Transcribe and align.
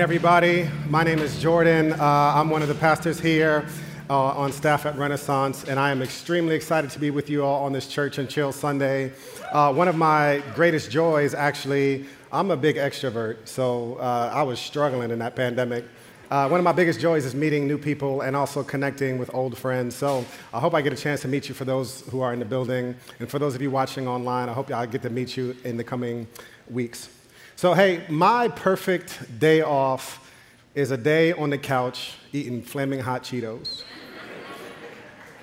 everybody. 0.00 0.66
My 0.88 1.04
name 1.04 1.18
is 1.18 1.38
Jordan. 1.38 1.92
Uh, 1.92 2.32
I'm 2.34 2.48
one 2.48 2.62
of 2.62 2.68
the 2.68 2.74
pastors 2.74 3.20
here 3.20 3.66
uh, 4.08 4.18
on 4.28 4.50
staff 4.50 4.86
at 4.86 4.96
Renaissance, 4.96 5.64
and 5.64 5.78
I 5.78 5.90
am 5.90 6.00
extremely 6.00 6.54
excited 6.54 6.88
to 6.92 6.98
be 6.98 7.10
with 7.10 7.28
you 7.28 7.44
all 7.44 7.62
on 7.66 7.74
this 7.74 7.86
Church 7.86 8.16
and 8.16 8.26
Chill 8.26 8.52
Sunday. 8.52 9.12
Uh, 9.52 9.70
one 9.70 9.88
of 9.88 9.94
my 9.94 10.42
greatest 10.54 10.90
joys, 10.90 11.34
actually, 11.34 12.06
I'm 12.32 12.50
a 12.50 12.56
big 12.56 12.76
extrovert, 12.76 13.46
so 13.46 13.96
uh, 13.96 14.32
I 14.32 14.42
was 14.44 14.58
struggling 14.58 15.10
in 15.10 15.18
that 15.18 15.36
pandemic. 15.36 15.84
Uh, 16.30 16.48
one 16.48 16.58
of 16.58 16.64
my 16.64 16.72
biggest 16.72 16.98
joys 16.98 17.26
is 17.26 17.34
meeting 17.34 17.68
new 17.68 17.76
people 17.76 18.22
and 18.22 18.34
also 18.34 18.62
connecting 18.62 19.18
with 19.18 19.34
old 19.34 19.58
friends. 19.58 19.94
So 19.94 20.24
I 20.54 20.58
hope 20.58 20.72
I 20.72 20.80
get 20.80 20.94
a 20.94 20.96
chance 20.96 21.20
to 21.20 21.28
meet 21.28 21.50
you 21.50 21.54
for 21.54 21.66
those 21.66 22.00
who 22.08 22.22
are 22.22 22.32
in 22.32 22.38
the 22.38 22.46
building. 22.46 22.96
And 23.20 23.28
for 23.28 23.38
those 23.38 23.54
of 23.54 23.60
you 23.60 23.70
watching 23.70 24.08
online, 24.08 24.48
I 24.48 24.54
hope 24.54 24.72
I 24.72 24.86
get 24.86 25.02
to 25.02 25.10
meet 25.10 25.36
you 25.36 25.54
in 25.64 25.76
the 25.76 25.84
coming 25.84 26.26
weeks. 26.70 27.10
So, 27.54 27.74
hey, 27.74 28.04
my 28.08 28.48
perfect 28.48 29.38
day 29.38 29.60
off 29.60 30.32
is 30.74 30.90
a 30.90 30.96
day 30.96 31.32
on 31.32 31.50
the 31.50 31.58
couch 31.58 32.14
eating 32.32 32.62
flaming 32.62 32.98
hot 32.98 33.22
Cheetos. 33.22 33.84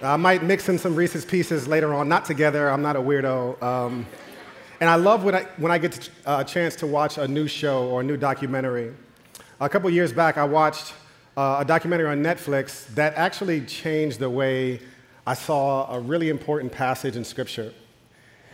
I 0.02 0.18
might 0.18 0.44
mix 0.44 0.68
in 0.68 0.80
some 0.80 0.96
Reese's 0.96 1.24
Pieces 1.24 1.68
later 1.68 1.94
on, 1.94 2.10
not 2.10 2.26
together, 2.26 2.70
I'm 2.70 2.82
not 2.82 2.96
a 2.96 3.00
weirdo. 3.00 3.62
Um, 3.62 4.06
and 4.82 4.90
I 4.90 4.96
love 4.96 5.24
when 5.24 5.36
I, 5.36 5.44
when 5.58 5.72
I 5.72 5.78
get 5.78 6.10
uh, 6.26 6.44
a 6.46 6.50
chance 6.50 6.76
to 6.78 6.88
watch 6.88 7.18
a 7.18 7.28
new 7.28 7.48
show 7.48 7.88
or 7.88 8.02
a 8.02 8.04
new 8.04 8.18
documentary. 8.18 8.94
A 9.62 9.70
couple 9.70 9.90
years 9.90 10.12
back, 10.12 10.38
I 10.38 10.46
watched 10.46 10.94
uh, 11.38 11.58
a 11.60 11.66
documentary 11.66 12.08
on 12.08 12.24
Netflix 12.24 12.88
that 12.96 13.14
actually 13.16 13.62
changed 13.62 14.20
the 14.20 14.30
way 14.30 14.80
I 15.28 15.36
saw 15.36 15.94
a 15.94 16.00
really 16.00 16.30
important 16.30 16.72
passage 16.72 17.16
in 17.16 17.24
Scripture. 17.24 17.74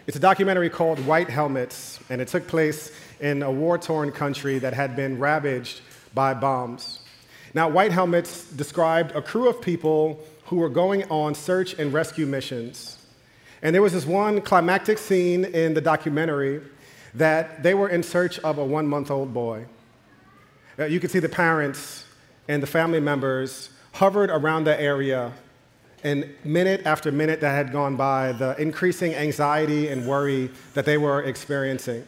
It's 0.07 0.17
a 0.17 0.19
documentary 0.19 0.69
called 0.69 0.99
White 1.05 1.29
Helmets, 1.29 1.99
and 2.09 2.21
it 2.21 2.27
took 2.27 2.47
place 2.47 2.91
in 3.19 3.43
a 3.43 3.51
war 3.51 3.77
torn 3.77 4.11
country 4.11 4.59
that 4.59 4.73
had 4.73 4.95
been 4.95 5.19
ravaged 5.19 5.81
by 6.13 6.33
bombs. 6.33 6.99
Now, 7.53 7.69
White 7.69 7.91
Helmets 7.91 8.51
described 8.51 9.11
a 9.15 9.21
crew 9.21 9.47
of 9.47 9.61
people 9.61 10.19
who 10.45 10.57
were 10.57 10.69
going 10.69 11.03
on 11.09 11.33
search 11.33 11.73
and 11.73 11.93
rescue 11.93 12.25
missions. 12.25 12.97
And 13.61 13.73
there 13.73 13.81
was 13.81 13.93
this 13.93 14.05
one 14.05 14.41
climactic 14.41 14.97
scene 14.97 15.45
in 15.45 15.73
the 15.73 15.81
documentary 15.81 16.61
that 17.13 17.63
they 17.63 17.73
were 17.73 17.89
in 17.89 18.03
search 18.03 18.39
of 18.39 18.57
a 18.57 18.65
one 18.65 18.87
month 18.87 19.09
old 19.09 19.33
boy. 19.33 19.65
You 20.77 20.99
could 20.99 21.09
see 21.09 21.19
the 21.19 21.29
parents 21.29 22.05
and 22.47 22.61
the 22.61 22.67
family 22.67 22.99
members 22.99 23.69
hovered 23.93 24.29
around 24.29 24.65
the 24.65 24.79
area, 24.79 25.31
and 26.03 26.29
minute 26.43 26.85
after 26.85 27.11
minute 27.11 27.39
that 27.39 27.51
had 27.51 27.71
gone 27.71 27.95
by, 27.95 28.33
the 28.33 28.59
increasing 28.61 29.15
anxiety 29.15 29.87
and 29.87 30.05
worry 30.05 30.51
that 30.73 30.85
they 30.85 30.97
were 30.97 31.23
experiencing. 31.23 32.05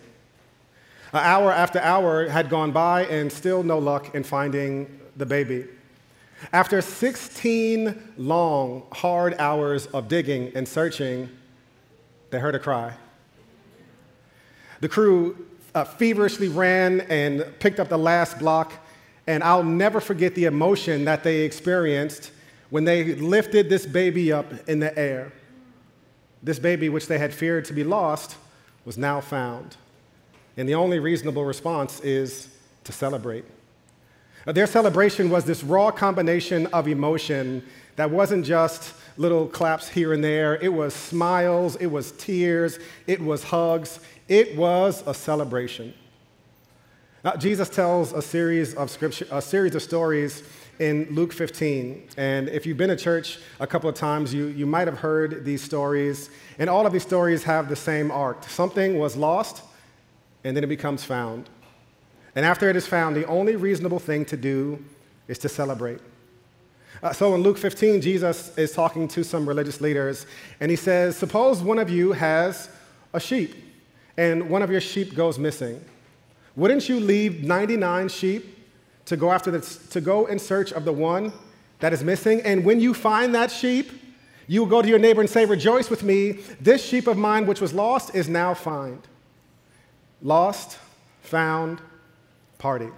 An 1.14 1.20
hour 1.24 1.52
after 1.52 1.80
hour 1.80 2.28
had 2.28 2.50
gone 2.50 2.72
by, 2.72 3.06
and 3.06 3.32
still 3.32 3.64
no 3.64 3.80
luck 3.80 4.14
in 4.14 4.24
finding 4.24 5.00
the 5.16 5.26
baby. 5.26 5.66
After 6.54 6.82
16 6.82 8.14
long, 8.18 8.84
hard 8.92 9.36
hours 9.40 9.88
of 9.88 10.08
digging 10.08 10.52
and 10.56 10.68
searching, 10.68 11.30
they 12.30 12.40
heard 12.40 12.56
a 12.56 12.60
cry. 12.60 12.94
The 14.82 14.90
crew 14.90 15.48
uh, 15.74 15.84
feverishly 15.84 16.48
ran 16.48 17.02
and 17.02 17.46
picked 17.60 17.80
up 17.80 17.90
the 17.90 17.98
last 17.98 18.38
block, 18.38 18.74
and 19.26 19.44
I'll 19.44 19.64
never 19.64 20.00
forget 20.00 20.36
the 20.36 20.46
emotion 20.46 21.06
that 21.06 21.24
they 21.24 21.42
experienced 21.42 22.32
when 22.70 22.84
they 22.84 23.16
lifted 23.16 23.70
this 23.70 23.86
baby 23.86 24.32
up 24.32 24.52
in 24.70 24.80
the 24.80 24.98
air. 24.98 25.32
This 26.44 26.60
baby, 26.60 26.90
which 26.90 27.08
they 27.08 27.18
had 27.18 27.34
feared 27.34 27.66
to 27.66 27.74
be 27.74 27.84
lost, 27.84 28.36
was 28.86 28.98
now 28.98 29.22
found. 29.22 29.78
And 30.58 30.68
the 30.68 30.76
only 30.76 31.00
reasonable 31.00 31.46
response 31.46 32.00
is 32.02 32.50
to 32.84 32.92
celebrate. 32.92 33.46
Uh, 34.46 34.52
their 34.52 34.68
celebration 34.68 35.30
was 35.30 35.46
this 35.46 35.64
raw 35.64 35.92
combination 35.92 36.68
of 36.68 36.88
emotion 36.88 37.64
that 37.96 38.10
wasn't 38.10 38.46
just 38.46 38.94
little 39.18 39.48
claps 39.48 39.90
here 39.90 40.14
and 40.14 40.24
there. 40.24 40.56
It 40.56 40.72
was 40.72 40.94
smiles, 40.94 41.76
it 41.78 41.88
was 41.88 42.12
tears, 42.14 42.80
it 43.08 43.20
was 43.20 43.44
hugs, 43.44 44.00
it 44.28 44.56
was 44.56 45.04
a 45.06 45.14
celebration. 45.14 45.94
Now, 47.23 47.36
Jesus 47.36 47.67
tells 47.67 48.14
a 48.14 48.22
series 48.22 48.73
of 48.76 48.90
scripture, 48.90 49.28
a 49.32 49.42
series 49.42 49.76
of 49.76 49.82
stories 49.82 50.44
in 50.80 51.08
Luke 51.12 51.34
15. 51.34 52.10
And 52.16 52.48
if 52.50 52.66
you've 52.66 52.78
been 52.78 52.90
to 52.90 52.96
church 52.96 53.40
a 53.60 53.67
couple 53.67 53.90
of 53.90 53.96
times, 53.96 54.34
you, 54.34 54.46
you 54.46 54.66
might 54.66 54.88
have 54.88 55.00
heard 55.00 55.44
these 55.44 55.62
stories. 55.62 56.30
And 56.60 56.70
all 56.70 56.86
of 56.86 56.94
these 56.94 57.04
stories 57.04 57.44
have 57.44 57.67
the 57.67 57.76
same 57.76 58.12
arc. 58.12 58.44
Something 58.44 59.00
was 59.00 59.17
lost, 59.17 59.64
and 60.48 60.56
then 60.56 60.64
it 60.64 60.68
becomes 60.68 61.04
found. 61.04 61.50
And 62.34 62.46
after 62.46 62.70
it 62.70 62.78
is 62.78 62.88
found, 62.88 63.18
the 63.18 63.26
only 63.26 63.58
reasonable 63.58 64.00
thing 64.00 64.24
to 64.26 64.38
do 64.38 64.84
is 65.28 65.38
to 65.40 65.50
celebrate. 65.50 66.00
Uh, 67.04 67.12
so 67.12 67.36
in 67.36 67.42
Luke 67.42 67.58
15, 67.58 68.00
Jesus 68.00 68.58
is 68.58 68.72
talking 68.72 69.10
to 69.10 69.24
some 69.24 69.48
religious 69.48 69.82
leaders, 69.82 70.26
and 70.62 70.72
he 70.72 70.78
says, 70.78 71.18
Suppose 71.18 71.62
one 71.62 71.80
of 71.80 71.90
you 71.90 72.14
has 72.14 72.70
a 73.14 73.20
sheep, 73.20 73.56
and 74.16 74.50
one 74.50 74.62
of 74.62 74.72
your 74.72 74.80
sheep 74.80 75.16
goes 75.16 75.38
missing. 75.38 75.84
Wouldn't 76.56 76.88
you 76.88 77.02
leave 77.02 77.44
99 77.44 78.08
sheep 78.08 78.66
to 79.06 79.18
go 79.18 79.32
after 79.32 79.52
the, 79.52 79.60
to 79.90 80.00
go 80.00 80.28
in 80.28 80.40
search 80.40 80.72
of 80.72 80.86
the 80.86 80.94
one 80.94 81.34
that 81.80 81.92
is 81.92 82.04
missing? 82.04 82.42
And 82.42 82.64
when 82.64 82.80
you 82.80 82.94
find 82.94 83.36
that 83.36 83.52
sheep, 83.52 83.92
you 84.48 84.62
will 84.62 84.70
go 84.70 84.82
to 84.82 84.88
your 84.88 84.98
neighbor 84.98 85.20
and 85.20 85.30
say, 85.30 85.44
Rejoice 85.44 85.90
with 85.90 86.04
me, 86.04 86.40
this 86.62 86.84
sheep 86.84 87.06
of 87.06 87.18
mine 87.18 87.46
which 87.46 87.60
was 87.60 87.74
lost 87.74 88.16
is 88.16 88.30
now 88.30 88.54
found. 88.54 89.08
Lost, 90.22 90.78
found, 91.22 91.82
party. 92.58 92.89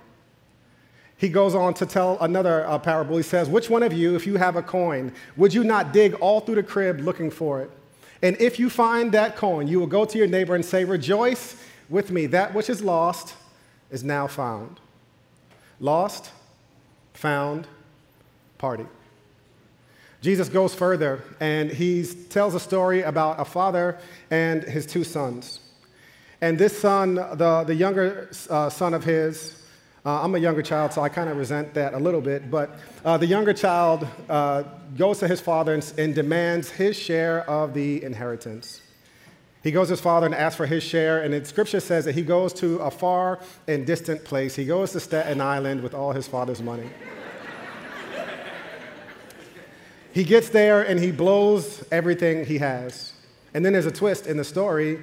He 1.18 1.28
goes 1.28 1.53
on 1.53 1.74
to 1.75 1.85
tell 1.85 2.18
another 2.22 2.66
uh, 2.66 2.80
parable. 2.80 3.18
He 3.18 3.24
says, 3.24 3.50
Which 3.50 3.69
one 3.69 3.84
of 3.84 3.91
you, 3.91 4.16
if 4.16 4.25
you 4.25 4.38
have 4.38 4.56
a 4.56 4.62
coin, 4.62 5.12
would 5.35 5.53
you 5.53 5.66
not 5.66 5.91
dig 5.91 6.13
all 6.16 6.40
through 6.40 6.56
the 6.56 6.63
crib 6.63 7.02
looking 7.02 7.30
for 7.30 7.62
it? 7.62 7.69
And 8.22 8.40
if 8.40 8.57
you 8.57 8.69
find 8.69 9.12
that 9.12 9.35
coin, 9.35 9.68
you 9.68 9.80
will 9.80 9.88
go 9.88 10.06
to 10.06 10.18
your 10.18 10.28
neighbor 10.28 10.56
and 10.56 10.63
say, 10.63 10.85
Rejoice 10.85 11.62
with 11.90 12.09
me, 12.12 12.25
that 12.28 12.53
which 12.53 12.69
is 12.69 12.81
lost 12.81 13.36
is 13.91 14.03
now 14.03 14.28
found. 14.28 14.80
Lost, 15.81 16.31
found, 17.13 17.68
party. 18.57 18.86
Jesus 20.22 20.50
goes 20.50 20.75
further 20.75 21.24
and 21.40 21.72
he 21.72 22.06
tells 22.30 22.53
a 22.53 22.59
story 22.59 23.01
about 23.01 23.40
a 23.40 23.46
father 23.46 23.97
and 24.30 24.63
his 24.63 24.86
two 24.86 25.03
sons. 25.03 25.59
And 26.41 26.57
this 26.57 26.77
son, 26.77 27.16
the, 27.16 27.63
the 27.67 27.75
younger 27.75 28.29
uh, 28.50 28.69
son 28.69 28.94
of 28.94 29.03
his, 29.03 29.61
uh, 30.05 30.23
I'm 30.23 30.33
a 30.35 30.39
younger 30.39 30.61
child, 30.61 30.94
so 30.94 31.01
I 31.01 31.09
kind 31.09 31.29
of 31.29 31.35
resent 31.35 31.73
that 31.73 31.94
a 31.94 32.00
little 32.00 32.22
bit, 32.22 32.50
but 32.50 32.79
uh, 33.03 33.17
the 33.17 33.25
younger 33.25 33.53
child 33.53 34.07
uh, 34.29 34.63
goes 34.97 35.19
to 35.19 35.27
his 35.27 35.41
father 35.41 35.73
and, 35.73 35.94
and, 35.97 36.16
demands 36.16 36.69
his 36.69 36.97
share 36.97 37.47
of 37.50 37.73
the 37.73 38.01
inheritance. 38.01 38.81
He 39.61 39.72
goes 39.72 39.88
to 39.88 39.94
his 39.94 40.01
father 40.01 40.25
and 40.25 40.33
asks 40.33 40.55
for 40.55 40.66
his 40.66 40.83
share, 40.83 41.22
and 41.22 41.45
scripture 41.45 41.81
says 41.81 42.05
that 42.05 42.16
he 42.16 42.22
goes 42.22 42.53
to 42.53 42.77
a 42.77 42.89
far 42.89 43.39
and 43.67 43.85
distant 43.85 44.23
place. 44.23 44.56
He 44.56 44.63
goes 44.63 44.94
to 44.94 45.01
Staten 45.01 45.41
Island 45.41 45.83
with 45.83 45.94
all 45.94 46.13
his 46.13 46.27
father's 46.27 46.61
money. 46.61 46.89
he 50.13 50.23
gets 50.23 50.47
there 50.47 50.83
and 50.83 50.97
he 50.97 51.11
blows 51.11 51.83
everything 51.91 52.45
he 52.45 52.59
has. 52.59 53.11
And 53.53 53.66
then 53.66 53.73
there's 53.73 53.85
a 53.85 53.91
twist 53.91 54.27
in 54.27 54.38
the 54.38 54.45
story 54.45 55.00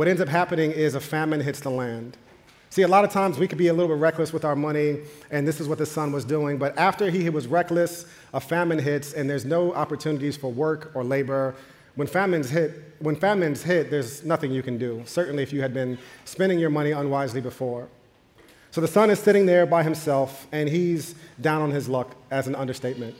what 0.00 0.08
ends 0.08 0.22
up 0.22 0.28
happening 0.28 0.70
is 0.70 0.94
a 0.94 1.00
famine 1.00 1.42
hits 1.42 1.60
the 1.60 1.68
land. 1.68 2.16
See, 2.70 2.80
a 2.80 2.88
lot 2.88 3.04
of 3.04 3.10
times 3.10 3.38
we 3.38 3.46
could 3.46 3.58
be 3.58 3.66
a 3.66 3.72
little 3.74 3.94
bit 3.94 4.00
reckless 4.00 4.32
with 4.32 4.46
our 4.46 4.56
money, 4.56 5.00
and 5.30 5.46
this 5.46 5.60
is 5.60 5.68
what 5.68 5.76
the 5.76 5.84
son 5.84 6.10
was 6.10 6.24
doing. 6.24 6.56
But 6.56 6.74
after 6.78 7.10
he 7.10 7.28
was 7.28 7.46
reckless, 7.46 8.06
a 8.32 8.40
famine 8.40 8.78
hits, 8.78 9.12
and 9.12 9.28
there's 9.28 9.44
no 9.44 9.74
opportunities 9.74 10.38
for 10.38 10.50
work 10.50 10.90
or 10.94 11.04
labor. 11.04 11.54
When 11.96 12.06
famines 12.06 12.48
hit, 12.48 12.94
when 13.00 13.14
famines 13.14 13.62
hit, 13.62 13.90
there's 13.90 14.24
nothing 14.24 14.52
you 14.52 14.62
can 14.62 14.78
do. 14.78 15.02
Certainly, 15.04 15.42
if 15.42 15.52
you 15.52 15.60
had 15.60 15.74
been 15.74 15.98
spending 16.24 16.58
your 16.58 16.70
money 16.70 16.92
unwisely 16.92 17.42
before. 17.42 17.86
So 18.70 18.80
the 18.80 18.88
son 18.88 19.10
is 19.10 19.18
sitting 19.18 19.44
there 19.44 19.66
by 19.66 19.82
himself, 19.82 20.46
and 20.50 20.66
he's 20.66 21.14
down 21.42 21.60
on 21.60 21.72
his 21.72 21.90
luck, 21.90 22.16
as 22.30 22.46
an 22.46 22.54
understatement. 22.54 23.16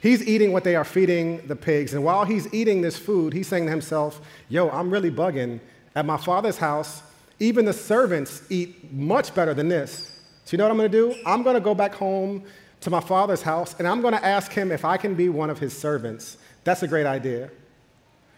He's 0.00 0.24
eating 0.28 0.52
what 0.52 0.62
they 0.62 0.76
are 0.76 0.84
feeding 0.84 1.44
the 1.48 1.56
pigs, 1.56 1.92
and 1.92 2.04
while 2.04 2.24
he's 2.24 2.54
eating 2.54 2.82
this 2.82 2.96
food, 2.96 3.32
he's 3.32 3.48
saying 3.48 3.64
to 3.64 3.70
himself, 3.72 4.20
"Yo, 4.48 4.68
I'm 4.70 4.92
really 4.92 5.10
bugging." 5.10 5.58
At 5.94 6.06
my 6.06 6.16
father's 6.16 6.58
house, 6.58 7.02
even 7.38 7.64
the 7.64 7.72
servants 7.72 8.42
eat 8.50 8.92
much 8.92 9.34
better 9.34 9.54
than 9.54 9.68
this. 9.68 10.20
So, 10.44 10.54
you 10.54 10.58
know 10.58 10.64
what 10.64 10.70
I'm 10.72 10.76
gonna 10.76 10.88
do? 10.88 11.14
I'm 11.26 11.42
gonna 11.42 11.60
go 11.60 11.74
back 11.74 11.94
home 11.94 12.44
to 12.80 12.90
my 12.90 13.00
father's 13.00 13.42
house 13.42 13.74
and 13.78 13.86
I'm 13.86 14.00
gonna 14.00 14.20
ask 14.22 14.52
him 14.52 14.72
if 14.72 14.84
I 14.84 14.96
can 14.96 15.14
be 15.14 15.28
one 15.28 15.50
of 15.50 15.58
his 15.58 15.76
servants. 15.76 16.36
That's 16.64 16.82
a 16.82 16.88
great 16.88 17.06
idea. 17.06 17.50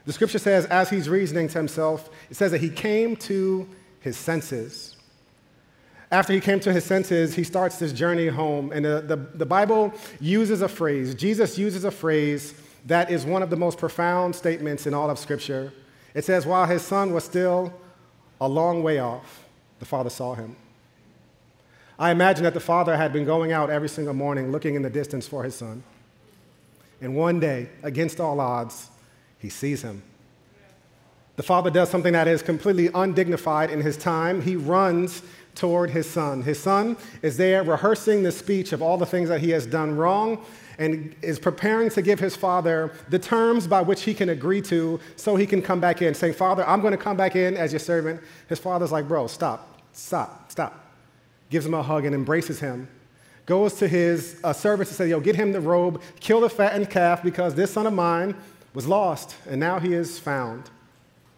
The 0.05 0.13
scripture 0.13 0.39
says, 0.39 0.67
as 0.67 0.91
he's 0.91 1.09
reasoning 1.09 1.49
to 1.49 1.59
himself, 1.59 2.11
it 2.31 2.37
says 2.37 2.51
that 2.51 2.61
he 2.61 2.71
came 2.71 3.17
to 3.17 3.69
his 4.01 4.17
senses. 4.17 4.97
After 6.11 6.33
he 6.33 6.41
came 6.41 6.61
to 6.61 6.73
his 6.73 6.85
senses, 6.85 7.35
he 7.35 7.45
starts 7.45 7.79
this 7.79 7.93
journey 7.93 8.29
home. 8.29 8.73
And 8.73 8.85
the, 8.85 9.01
the, 9.01 9.17
the 9.17 9.47
Bible 9.47 9.95
uses 10.21 10.61
a 10.61 10.69
phrase, 10.69 11.15
Jesus 11.15 11.57
uses 11.57 11.85
a 11.85 11.91
phrase 11.91 12.55
that 12.87 13.11
is 13.11 13.25
one 13.25 13.43
of 13.43 13.51
the 13.51 13.57
most 13.57 13.79
profound 13.79 14.35
statements 14.35 14.87
in 14.87 14.95
all 14.95 15.09
of 15.09 15.19
Scripture. 15.19 15.73
It 16.15 16.25
says, 16.25 16.45
while 16.47 16.67
his 16.67 16.83
son 16.83 17.13
was 17.13 17.25
still 17.25 17.73
a 18.41 18.49
long 18.49 18.83
way 18.83 18.99
off, 18.99 19.45
the 19.79 19.87
father 19.87 20.11
saw 20.11 20.35
him. 20.35 20.57
I 21.99 22.11
imagine 22.11 22.45
that 22.45 22.55
the 22.55 22.61
father 22.61 22.97
had 22.97 23.13
been 23.13 23.25
going 23.25 23.53
out 23.53 23.71
every 23.71 23.89
single 23.89 24.15
morning 24.15 24.51
looking 24.51 24.75
in 24.75 24.83
the 24.83 24.91
distance 24.91 25.27
for 25.27 25.45
his 25.45 25.55
son. 25.55 25.83
And 27.01 27.17
one 27.17 27.41
day, 27.41 27.69
against 27.83 28.21
all 28.21 28.41
odds, 28.41 28.91
he 29.39 29.49
sees 29.49 29.83
him. 29.83 30.03
The 31.37 31.43
father 31.43 31.71
does 31.71 31.89
something 31.89 32.13
that 32.13 32.29
is 32.29 32.43
completely 32.43 32.91
undignified 32.95 33.71
in 33.71 33.81
his 33.81 33.97
time. 33.97 34.43
He 34.43 34.57
runs 34.57 35.23
toward 35.55 35.91
his 35.91 36.09
son. 36.09 36.43
His 36.43 36.61
son 36.61 36.97
is 37.23 37.37
there 37.37 37.63
rehearsing 37.63 38.23
the 38.23 38.33
speech 38.33 38.73
of 38.73 38.83
all 38.83 38.99
the 38.99 39.07
things 39.07 39.29
that 39.29 39.41
he 39.41 39.51
has 39.51 39.67
done 39.67 39.97
wrong 39.97 40.45
and 40.79 41.15
is 41.23 41.39
preparing 41.39 41.91
to 41.91 42.03
give 42.03 42.19
his 42.19 42.37
father 42.37 42.93
the 43.09 43.19
terms 43.19 43.67
by 43.67 43.81
which 43.81 44.03
he 44.03 44.15
can 44.15 44.29
agree 44.29 44.63
to 44.63 45.01
so 45.17 45.37
he 45.37 45.47
can 45.47 45.63
come 45.63 45.81
back 45.81 46.03
in, 46.03 46.15
saying, 46.15 46.35
Father, 46.35 46.67
I'm 46.67 46.81
going 46.81 46.93
to 46.93 46.99
come 46.99 47.17
back 47.17 47.37
in 47.37 47.57
as 47.57 47.73
your 47.73 47.81
servant. 47.81 48.21
His 48.49 48.59
father's 48.59 48.93
like, 48.93 49.09
Bro, 49.09 49.29
stop, 49.29 49.81
stop, 49.93 50.51
stop. 50.51 50.95
Gives 51.51 51.67
him 51.67 51.75
a 51.75 51.83
hug 51.83 52.05
and 52.05 52.15
embraces 52.15 52.61
him. 52.61 52.89
Goes 53.45 53.75
to 53.75 53.89
his 53.89 54.41
uh, 54.45 54.53
servants 54.53 54.91
and 54.91 54.97
says, 54.97 55.11
Yo, 55.11 55.21
get 55.21 55.37
him 55.37 55.53
the 55.53 55.61
robe, 55.61 56.01
kill 56.21 56.41
the 56.41 56.51
fattened 56.51 56.91
calf 56.91 57.23
because 57.23 57.55
this 57.55 57.73
son 57.73 57.87
of 57.87 57.93
mine 57.93 58.35
was 58.75 58.87
lost 58.87 59.37
and 59.49 59.61
now 59.61 59.79
he 59.79 59.93
is 59.93 60.19
found. 60.19 60.71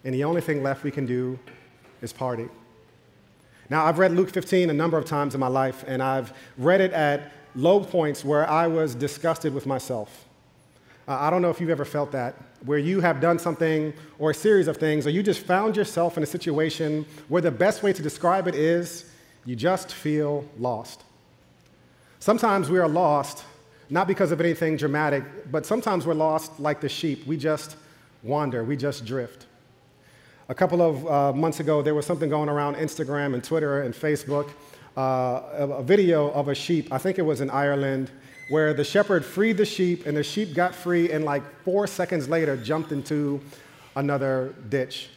And 0.04 0.14
the 0.14 0.24
only 0.24 0.40
thing 0.40 0.62
left 0.62 0.84
we 0.84 0.90
can 0.90 1.06
do 1.06 1.38
is 2.02 2.12
party. 2.12 2.48
Now, 3.70 3.86
I've 3.86 3.98
read 3.98 4.12
Luke 4.12 4.30
15 4.30 4.68
a 4.68 4.74
number 4.74 4.98
of 4.98 5.06
times 5.06 5.34
in 5.34 5.40
my 5.40 5.48
life, 5.48 5.84
and 5.86 6.02
I've 6.02 6.34
read 6.58 6.82
it 6.82 6.92
at 6.92 7.32
low 7.54 7.80
points 7.80 8.24
where 8.24 8.48
I 8.48 8.66
was 8.66 8.94
disgusted 8.94 9.54
with 9.54 9.66
myself. 9.66 10.26
Uh, 11.06 11.18
I 11.20 11.30
don't 11.30 11.42
know 11.42 11.50
if 11.50 11.60
you've 11.60 11.70
ever 11.70 11.84
felt 11.84 12.12
that, 12.12 12.34
where 12.64 12.78
you 12.78 13.00
have 13.00 13.20
done 13.20 13.38
something 13.38 13.92
or 14.18 14.30
a 14.30 14.34
series 14.34 14.68
of 14.68 14.78
things, 14.78 15.06
or 15.06 15.10
you 15.10 15.22
just 15.22 15.40
found 15.40 15.76
yourself 15.76 16.16
in 16.16 16.22
a 16.22 16.26
situation 16.26 17.04
where 17.28 17.42
the 17.42 17.50
best 17.50 17.82
way 17.82 17.92
to 17.92 18.02
describe 18.02 18.48
it 18.48 18.54
is 18.54 19.10
you 19.44 19.54
just 19.54 19.92
feel 19.92 20.48
lost. 20.58 21.02
Sometimes 22.20 22.70
we 22.70 22.78
are 22.78 22.88
lost, 22.88 23.44
not 23.90 24.08
because 24.08 24.32
of 24.32 24.40
anything 24.40 24.78
dramatic, 24.78 25.22
but 25.52 25.66
sometimes 25.66 26.06
we're 26.06 26.14
lost 26.14 26.58
like 26.58 26.80
the 26.80 26.88
sheep. 26.88 27.26
We 27.26 27.36
just 27.36 27.76
wander, 28.22 28.64
we 28.64 28.76
just 28.76 29.04
drift. 29.04 29.46
A 30.48 30.54
couple 30.54 30.80
of 30.80 31.06
uh, 31.06 31.32
months 31.34 31.60
ago, 31.60 31.82
there 31.82 31.94
was 31.94 32.06
something 32.06 32.30
going 32.30 32.48
around 32.48 32.76
Instagram 32.76 33.34
and 33.34 33.44
Twitter 33.44 33.82
and 33.82 33.94
Facebook, 33.94 34.50
uh, 34.96 35.42
a 35.78 35.82
video 35.82 36.30
of 36.30 36.48
a 36.48 36.54
sheep, 36.54 36.92
I 36.92 36.98
think 36.98 37.18
it 37.18 37.22
was 37.22 37.40
in 37.40 37.50
Ireland, 37.50 38.10
where 38.48 38.74
the 38.74 38.84
shepherd 38.84 39.24
freed 39.24 39.56
the 39.56 39.64
sheep 39.64 40.06
and 40.06 40.16
the 40.16 40.22
sheep 40.22 40.54
got 40.54 40.74
free 40.74 41.10
and 41.10 41.24
like 41.24 41.42
four 41.62 41.86
seconds 41.86 42.28
later 42.28 42.56
jumped 42.56 42.92
into 42.92 43.40
another 43.96 44.54
ditch. 44.68 45.08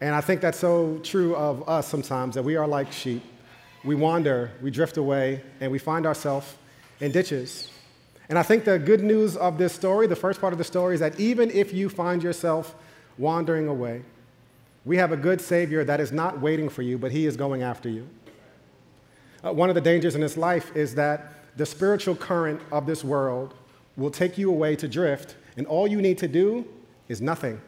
And 0.00 0.14
I 0.14 0.20
think 0.20 0.40
that's 0.40 0.58
so 0.58 0.98
true 1.02 1.34
of 1.36 1.68
us 1.68 1.86
sometimes 1.88 2.34
that 2.34 2.42
we 2.42 2.56
are 2.56 2.66
like 2.66 2.92
sheep. 2.92 3.22
We 3.84 3.94
wander, 3.94 4.50
we 4.62 4.70
drift 4.70 4.96
away, 4.96 5.42
and 5.60 5.72
we 5.72 5.78
find 5.78 6.06
ourselves 6.06 6.54
in 7.00 7.12
ditches. 7.12 7.70
And 8.28 8.38
I 8.38 8.42
think 8.42 8.64
the 8.64 8.78
good 8.78 9.02
news 9.02 9.36
of 9.36 9.58
this 9.58 9.72
story, 9.72 10.06
the 10.06 10.16
first 10.16 10.40
part 10.40 10.52
of 10.52 10.58
the 10.58 10.64
story, 10.64 10.94
is 10.94 11.00
that 11.00 11.18
even 11.18 11.50
if 11.50 11.72
you 11.72 11.88
find 11.88 12.22
yourself 12.22 12.74
wandering 13.18 13.68
away, 13.68 14.02
we 14.84 14.96
have 14.96 15.12
a 15.12 15.16
good 15.16 15.40
Savior 15.40 15.84
that 15.84 16.00
is 16.00 16.12
not 16.12 16.40
waiting 16.40 16.68
for 16.68 16.82
you, 16.82 16.96
but 16.96 17.10
He 17.10 17.26
is 17.26 17.36
going 17.36 17.62
after 17.62 17.88
you. 17.88 18.08
Uh, 19.44 19.52
one 19.52 19.68
of 19.68 19.74
the 19.74 19.80
dangers 19.80 20.14
in 20.14 20.20
this 20.20 20.36
life 20.36 20.74
is 20.76 20.94
that 20.94 21.32
the 21.56 21.66
spiritual 21.66 22.14
current 22.14 22.60
of 22.70 22.86
this 22.86 23.02
world 23.02 23.54
will 23.96 24.10
take 24.10 24.38
you 24.38 24.50
away 24.50 24.76
to 24.76 24.88
drift, 24.88 25.36
and 25.56 25.66
all 25.66 25.86
you 25.86 26.00
need 26.00 26.18
to 26.18 26.28
do 26.28 26.66
is 27.08 27.20
nothing. 27.20 27.60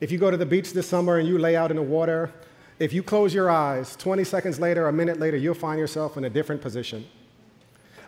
If 0.00 0.10
you 0.10 0.18
go 0.18 0.30
to 0.30 0.36
the 0.36 0.46
beach 0.46 0.72
this 0.72 0.88
summer 0.88 1.18
and 1.18 1.28
you 1.28 1.38
lay 1.38 1.56
out 1.56 1.70
in 1.70 1.76
the 1.76 1.82
water, 1.82 2.32
if 2.78 2.92
you 2.92 3.02
close 3.02 3.32
your 3.32 3.50
eyes, 3.50 3.94
20 3.96 4.24
seconds 4.24 4.58
later, 4.58 4.88
a 4.88 4.92
minute 4.92 5.20
later, 5.20 5.36
you'll 5.36 5.54
find 5.54 5.78
yourself 5.78 6.16
in 6.16 6.24
a 6.24 6.30
different 6.30 6.60
position. 6.60 7.06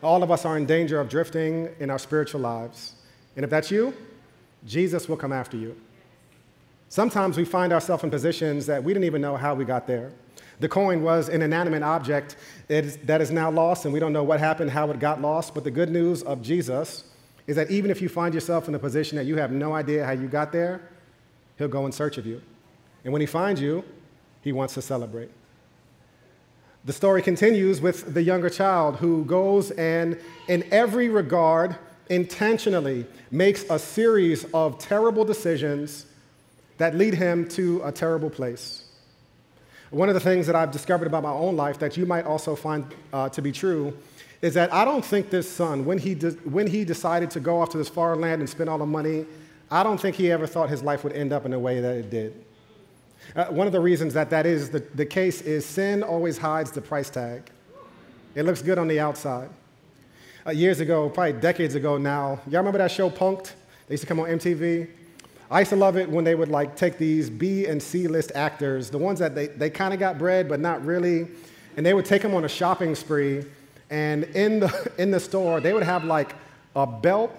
All 0.02 0.23
of 0.23 0.31
us 0.31 0.44
are 0.44 0.56
in 0.56 0.67
danger 0.67 1.00
of 1.00 1.08
drifting 1.08 1.69
in 1.79 1.91
our 1.91 1.99
spiritual 1.99 2.41
lives. 2.41 2.94
And 3.37 3.44
if 3.44 3.50
that's 3.50 3.70
you, 3.70 3.94
Jesus 4.67 5.08
will 5.08 5.17
come 5.17 5.32
after 5.32 5.56
you. 5.56 5.76
Sometimes 6.88 7.37
we 7.37 7.44
find 7.44 7.73
ourselves 7.73 8.05
in 8.05 8.11
positions 8.11 8.67
that 8.67 8.82
we 8.82 8.93
didn't 8.93 9.06
even 9.06 9.23
know 9.23 9.37
how 9.37 9.55
we 9.55 9.64
got 9.64 9.87
there. 9.87 10.12
The 10.61 10.69
coin 10.69 11.03
was 11.03 11.29
an 11.29 11.43
inanimate 11.43 11.83
object 11.83 12.37
that 12.69 13.21
is 13.21 13.31
now 13.31 13.51
lost, 13.51 13.85
and 13.85 13.93
we 13.93 14.01
don't 14.01 14.12
know 14.12 14.25
what 14.25 14.41
happened, 14.41 14.71
how 14.71 14.91
it 14.91 14.99
got 14.99 15.21
lost. 15.21 15.55
But 15.55 15.65
the 15.65 15.71
good 15.71 15.91
news 15.91 16.23
of 16.23 16.43
Jesus 16.43 17.05
is 17.47 17.56
that 17.56 17.71
even 17.71 17.91
if 17.91 18.01
you 18.01 18.09
find 18.09 18.33
yourself 18.33 18.69
in 18.69 18.75
a 18.75 18.79
position 18.79 19.17
that 19.17 19.25
you 19.25 19.37
have 19.37 19.53
no 19.53 19.75
idea 19.75 20.05
how 20.05 20.12
you 20.12 20.29
got 20.29 20.53
there, 20.53 20.81
He'll 21.59 21.69
go 21.69 21.87
in 21.87 21.93
search 21.93 22.19
of 22.19 22.27
you. 22.27 22.41
And 23.05 23.12
when 23.12 23.21
He 23.21 23.27
finds 23.27 23.61
you, 23.61 23.85
He 24.43 24.53
wants 24.53 24.75
to 24.75 24.83
celebrate. 24.83 25.31
The 26.85 26.93
story 26.93 27.23
continues 27.23 27.81
with 27.81 28.12
the 28.12 28.23
younger 28.23 28.51
child 28.51 28.97
who 28.97 29.25
goes 29.25 29.71
and, 29.73 30.19
in 30.49 30.65
every 30.71 31.09
regard, 31.09 31.77
intentionally 32.11 33.06
makes 33.31 33.65
a 33.71 33.79
series 33.79 34.45
of 34.53 34.79
terrible 34.79 35.25
decisions 35.25 36.06
that 36.77 36.95
lead 36.95 37.15
him 37.15 37.49
to 37.49 37.81
a 37.85 37.91
terrible 37.91 38.29
place. 38.29 38.83
One 39.94 40.08
of 40.08 40.14
the 40.14 40.20
things 40.20 40.49
that 40.49 40.56
I've 40.56 40.73
discovered 40.73 41.06
about 41.06 41.23
my 41.23 41.31
own 41.31 41.55
life 41.55 41.79
that 41.79 41.96
you 41.96 42.05
might 42.05 42.25
also 42.25 42.56
find 42.56 42.85
uh, 43.12 43.29
to 43.29 43.41
be 43.41 43.52
true 43.52 43.96
is 44.43 44.52
that 44.55 44.75
I 44.75 44.85
don't 44.85 45.05
think 45.05 45.31
this 45.31 45.49
son, 45.49 45.85
when 45.85 45.99
he, 45.99 46.17
de- 46.17 46.32
when 46.43 46.67
he 46.67 46.85
decided 46.85 47.31
to 47.31 47.38
go 47.38 47.61
off 47.61 47.70
to 47.70 47.79
this 47.79 47.88
far 47.88 48.17
land 48.17 48.43
and 48.43 48.50
spend 48.50 48.69
all 48.69 48.79
the 48.79 48.85
money, 48.85 49.25
I 49.70 49.85
don't 49.85 50.00
think 50.00 50.17
he 50.17 50.32
ever 50.32 50.49
thought 50.49 50.69
his 50.69 50.82
life 50.82 51.05
would 51.05 51.12
end 51.12 51.32
up 51.32 51.44
in 51.44 51.52
the 51.52 51.61
way 51.61 51.81
that 51.81 51.94
it 51.94 52.11
did. 52.11 52.44
Uh, 53.37 53.44
one 53.44 53.69
of 53.69 53.73
the 53.73 53.79
reasons 53.79 54.14
that 54.14 54.31
that 54.31 54.46
is 54.46 54.69
the, 54.69 54.81
the 54.96 55.06
case 55.06 55.43
is 55.43 55.64
sin 55.64 56.02
always 56.02 56.38
hides 56.38 56.73
the 56.73 56.81
price 56.81 57.08
tag. 57.08 57.49
It 58.35 58.43
looks 58.43 58.62
good 58.62 58.81
on 58.81 58.88
the 58.88 58.99
outside. 58.99 59.49
Uh, 60.44 60.50
years 60.50 60.81
ago, 60.81 61.08
probably 61.08 61.35
decades 61.35 61.76
ago 61.76 61.99
now, 61.99 62.41
y'all 62.49 62.58
remember 62.58 62.79
that 62.79 62.91
show 62.91 63.11
Punk'd? 63.11 63.52
They 63.87 63.93
used 63.93 64.02
to 64.02 64.08
come 64.08 64.19
on 64.19 64.26
MTV. 64.26 64.88
I 65.55 65.61
used 65.61 65.71
to 65.71 65.77
love 65.77 65.97
it 65.97 66.11
when 66.11 66.25
they 66.25 66.35
would 66.35 66.49
like 66.49 66.75
take 66.75 66.99
these 66.99 67.31
B 67.31 67.67
and 67.67 67.81
C 67.81 68.09
list 68.09 68.33
actors, 68.35 68.91
the 68.91 68.99
ones 68.99 69.21
that 69.21 69.37
they, 69.37 69.47
they 69.47 69.71
kind 69.71 69.95
of 69.95 70.01
got 70.01 70.19
bread, 70.19 70.49
but 70.49 70.59
not 70.59 70.85
really, 70.85 71.29
and 71.77 71.87
they 71.87 71.95
would 71.95 72.05
take 72.05 72.23
them 72.23 72.35
on 72.35 72.45
a 72.45 72.49
shopping 72.49 72.97
spree. 72.97 73.45
And 73.89 74.25
in 74.25 74.59
the, 74.59 74.93
in 74.99 75.12
the 75.12 75.21
store, 75.21 75.61
they 75.61 75.73
would 75.73 75.85
have 75.85 76.03
like 76.03 76.35
a 76.75 76.85
belt 76.85 77.33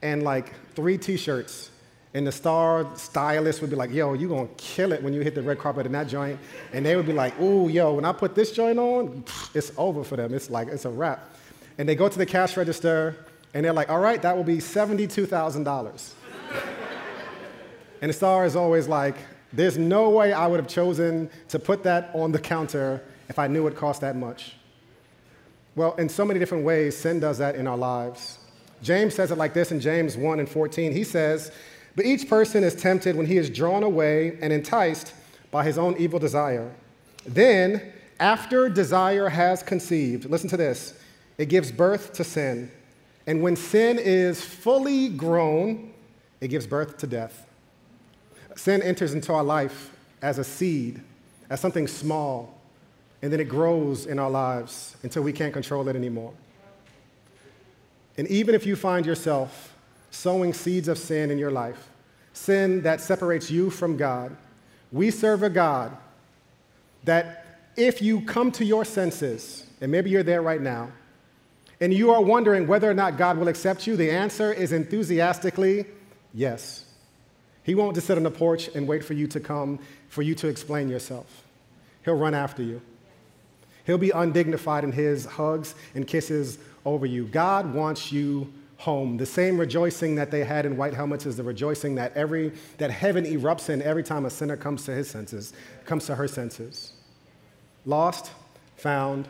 and 0.00 0.22
like 0.22 0.54
three 0.74 0.96
t 0.96 1.18
shirts. 1.18 1.70
And 2.14 2.26
the 2.26 2.32
star 2.32 2.86
stylist 2.96 3.60
would 3.60 3.68
be 3.68 3.76
like, 3.76 3.90
yo, 3.90 4.14
you're 4.14 4.30
gonna 4.30 4.48
kill 4.56 4.92
it 4.92 5.02
when 5.02 5.12
you 5.12 5.20
hit 5.20 5.34
the 5.34 5.42
red 5.42 5.58
carpet 5.58 5.84
in 5.84 5.92
that 5.92 6.08
joint. 6.08 6.40
And 6.72 6.84
they 6.84 6.96
would 6.96 7.04
be 7.04 7.12
like, 7.12 7.38
ooh, 7.38 7.68
yo, 7.68 7.92
when 7.92 8.06
I 8.06 8.12
put 8.12 8.34
this 8.34 8.52
joint 8.52 8.78
on, 8.78 9.22
it's 9.52 9.70
over 9.76 10.02
for 10.02 10.16
them. 10.16 10.32
It's 10.32 10.48
like, 10.48 10.68
it's 10.68 10.86
a 10.86 10.90
wrap. 10.90 11.28
And 11.76 11.86
they 11.86 11.94
go 11.94 12.08
to 12.08 12.18
the 12.18 12.24
cash 12.24 12.56
register 12.56 13.16
and 13.52 13.66
they're 13.66 13.74
like, 13.74 13.90
all 13.90 14.00
right, 14.00 14.22
that 14.22 14.34
will 14.34 14.44
be 14.44 14.56
$72,000. 14.56 16.14
And 18.02 18.08
the 18.08 18.14
star 18.14 18.44
is 18.44 18.56
always 18.56 18.88
like, 18.88 19.16
there's 19.52 19.76
no 19.76 20.10
way 20.10 20.32
I 20.32 20.46
would 20.46 20.60
have 20.60 20.68
chosen 20.68 21.28
to 21.48 21.58
put 21.58 21.82
that 21.82 22.10
on 22.14 22.32
the 22.32 22.38
counter 22.38 23.02
if 23.28 23.38
I 23.38 23.46
knew 23.46 23.66
it 23.66 23.76
cost 23.76 24.00
that 24.00 24.16
much. 24.16 24.54
Well, 25.76 25.94
in 25.96 26.08
so 26.08 26.24
many 26.24 26.38
different 26.38 26.64
ways, 26.64 26.96
sin 26.96 27.20
does 27.20 27.38
that 27.38 27.54
in 27.54 27.66
our 27.66 27.76
lives. 27.76 28.38
James 28.82 29.14
says 29.14 29.30
it 29.30 29.38
like 29.38 29.54
this 29.54 29.72
in 29.72 29.80
James 29.80 30.16
1 30.16 30.40
and 30.40 30.48
14. 30.48 30.92
He 30.92 31.04
says, 31.04 31.52
But 31.96 32.06
each 32.06 32.28
person 32.28 32.64
is 32.64 32.74
tempted 32.74 33.16
when 33.16 33.26
he 33.26 33.36
is 33.36 33.50
drawn 33.50 33.82
away 33.82 34.38
and 34.40 34.52
enticed 34.52 35.12
by 35.50 35.64
his 35.64 35.78
own 35.78 35.96
evil 35.98 36.18
desire. 36.18 36.72
Then, 37.26 37.92
after 38.18 38.68
desire 38.68 39.28
has 39.28 39.62
conceived, 39.62 40.28
listen 40.28 40.48
to 40.50 40.56
this, 40.56 40.98
it 41.38 41.48
gives 41.48 41.70
birth 41.72 42.12
to 42.14 42.24
sin. 42.24 42.70
And 43.26 43.42
when 43.42 43.56
sin 43.56 43.98
is 43.98 44.44
fully 44.44 45.08
grown, 45.08 45.92
it 46.40 46.48
gives 46.48 46.66
birth 46.66 46.98
to 46.98 47.06
death. 47.06 47.46
Sin 48.60 48.82
enters 48.82 49.14
into 49.14 49.32
our 49.32 49.42
life 49.42 49.90
as 50.20 50.36
a 50.36 50.44
seed, 50.44 51.00
as 51.48 51.60
something 51.60 51.88
small, 51.88 52.60
and 53.22 53.32
then 53.32 53.40
it 53.40 53.48
grows 53.48 54.04
in 54.04 54.18
our 54.18 54.28
lives 54.28 54.96
until 55.02 55.22
we 55.22 55.32
can't 55.32 55.54
control 55.54 55.88
it 55.88 55.96
anymore. 55.96 56.34
And 58.18 58.28
even 58.28 58.54
if 58.54 58.66
you 58.66 58.76
find 58.76 59.06
yourself 59.06 59.74
sowing 60.10 60.52
seeds 60.52 60.88
of 60.88 60.98
sin 60.98 61.30
in 61.30 61.38
your 61.38 61.50
life, 61.50 61.88
sin 62.34 62.82
that 62.82 63.00
separates 63.00 63.50
you 63.50 63.70
from 63.70 63.96
God, 63.96 64.36
we 64.92 65.10
serve 65.10 65.42
a 65.42 65.48
God 65.48 65.96
that 67.04 67.62
if 67.78 68.02
you 68.02 68.20
come 68.20 68.52
to 68.52 68.64
your 68.66 68.84
senses, 68.84 69.64
and 69.80 69.90
maybe 69.90 70.10
you're 70.10 70.22
there 70.22 70.42
right 70.42 70.60
now, 70.60 70.90
and 71.80 71.94
you 71.94 72.10
are 72.10 72.20
wondering 72.20 72.66
whether 72.66 72.90
or 72.90 72.94
not 72.94 73.16
God 73.16 73.38
will 73.38 73.48
accept 73.48 73.86
you, 73.86 73.96
the 73.96 74.10
answer 74.10 74.52
is 74.52 74.72
enthusiastically 74.72 75.86
yes. 76.34 76.84
He 77.62 77.74
won't 77.74 77.94
just 77.94 78.06
sit 78.06 78.16
on 78.16 78.24
the 78.24 78.30
porch 78.30 78.68
and 78.74 78.88
wait 78.88 79.04
for 79.04 79.14
you 79.14 79.26
to 79.28 79.40
come, 79.40 79.78
for 80.08 80.22
you 80.22 80.34
to 80.36 80.48
explain 80.48 80.88
yourself. 80.88 81.44
He'll 82.04 82.14
run 82.14 82.34
after 82.34 82.62
you. 82.62 82.80
He'll 83.84 83.98
be 83.98 84.10
undignified 84.10 84.84
in 84.84 84.92
his 84.92 85.24
hugs 85.24 85.74
and 85.94 86.06
kisses 86.06 86.58
over 86.84 87.06
you. 87.06 87.26
God 87.26 87.74
wants 87.74 88.12
you 88.12 88.52
home. 88.80 89.18
The 89.18 89.26
same 89.26 89.58
rejoicing 89.58 90.14
that 90.14 90.30
they 90.30 90.42
had 90.42 90.64
in 90.64 90.76
white 90.76 90.94
helmets 90.94 91.26
is 91.26 91.36
the 91.36 91.42
rejoicing 91.42 91.96
that 91.96 92.16
every 92.16 92.52
that 92.78 92.90
heaven 92.90 93.24
erupts 93.24 93.68
in 93.68 93.82
every 93.82 94.02
time 94.02 94.24
a 94.24 94.30
sinner 94.30 94.56
comes 94.56 94.84
to 94.86 94.92
his 94.92 95.08
senses, 95.08 95.52
comes 95.84 96.06
to 96.06 96.14
her 96.14 96.26
senses. 96.26 96.92
Lost, 97.84 98.30
found, 98.76 99.28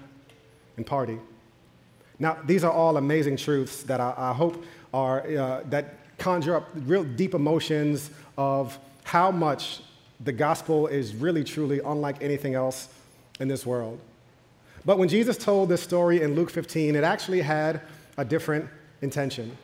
and 0.77 0.87
party. 0.87 1.19
Now, 2.21 2.39
these 2.45 2.63
are 2.63 2.71
all 2.71 2.97
amazing 2.97 3.39
truths 3.39 3.83
that 3.85 4.01
I, 4.01 4.15
I 4.17 4.33
hope 4.33 4.63
are, 4.93 5.27
uh, 5.27 5.63
that 5.71 5.95
conjure 6.21 6.55
up 6.55 6.69
real 6.75 7.03
deep 7.03 7.35
emotions 7.35 8.11
of 8.39 8.79
how 9.03 9.31
much 9.33 9.81
the 10.21 10.33
gospel 10.33 10.87
is 10.87 11.15
really, 11.15 11.43
truly 11.43 11.81
unlike 11.85 12.23
anything 12.23 12.55
else 12.55 12.89
in 13.41 13.49
this 13.49 13.67
world. 13.67 13.99
But 14.85 14.99
when 14.99 15.09
Jesus 15.09 15.37
told 15.37 15.69
this 15.69 15.83
story 15.83 16.23
in 16.23 16.35
Luke 16.35 16.51
15, 16.51 16.95
it 16.95 17.05
actually 17.05 17.41
had 17.41 17.81
a 18.17 18.25
different 18.25 18.69
intention. 19.03 19.57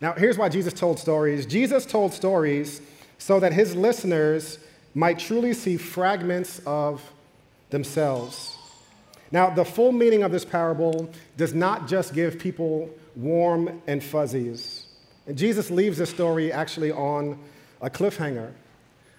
Now, 0.00 0.12
here's 0.12 0.38
why 0.38 0.48
Jesus 0.48 0.72
told 0.72 0.98
stories 0.98 1.46
Jesus 1.46 1.84
told 1.84 2.12
stories 2.12 2.80
so 3.18 3.40
that 3.40 3.52
his 3.52 3.74
listeners 3.74 4.58
might 4.94 5.18
truly 5.18 5.52
see 5.52 5.76
fragments 5.76 6.60
of 6.66 7.02
themselves. 7.70 8.56
Now, 9.30 9.50
the 9.50 9.64
full 9.64 9.92
meaning 9.92 10.22
of 10.22 10.32
this 10.32 10.44
parable 10.44 11.10
does 11.36 11.52
not 11.52 11.88
just 11.88 12.14
give 12.14 12.38
people 12.38 12.90
warm 13.16 13.82
and 13.86 14.02
fuzzies. 14.02 14.85
And 15.26 15.36
Jesus 15.36 15.70
leaves 15.70 15.98
this 15.98 16.10
story 16.10 16.52
actually 16.52 16.92
on 16.92 17.38
a 17.80 17.90
cliffhanger. 17.90 18.52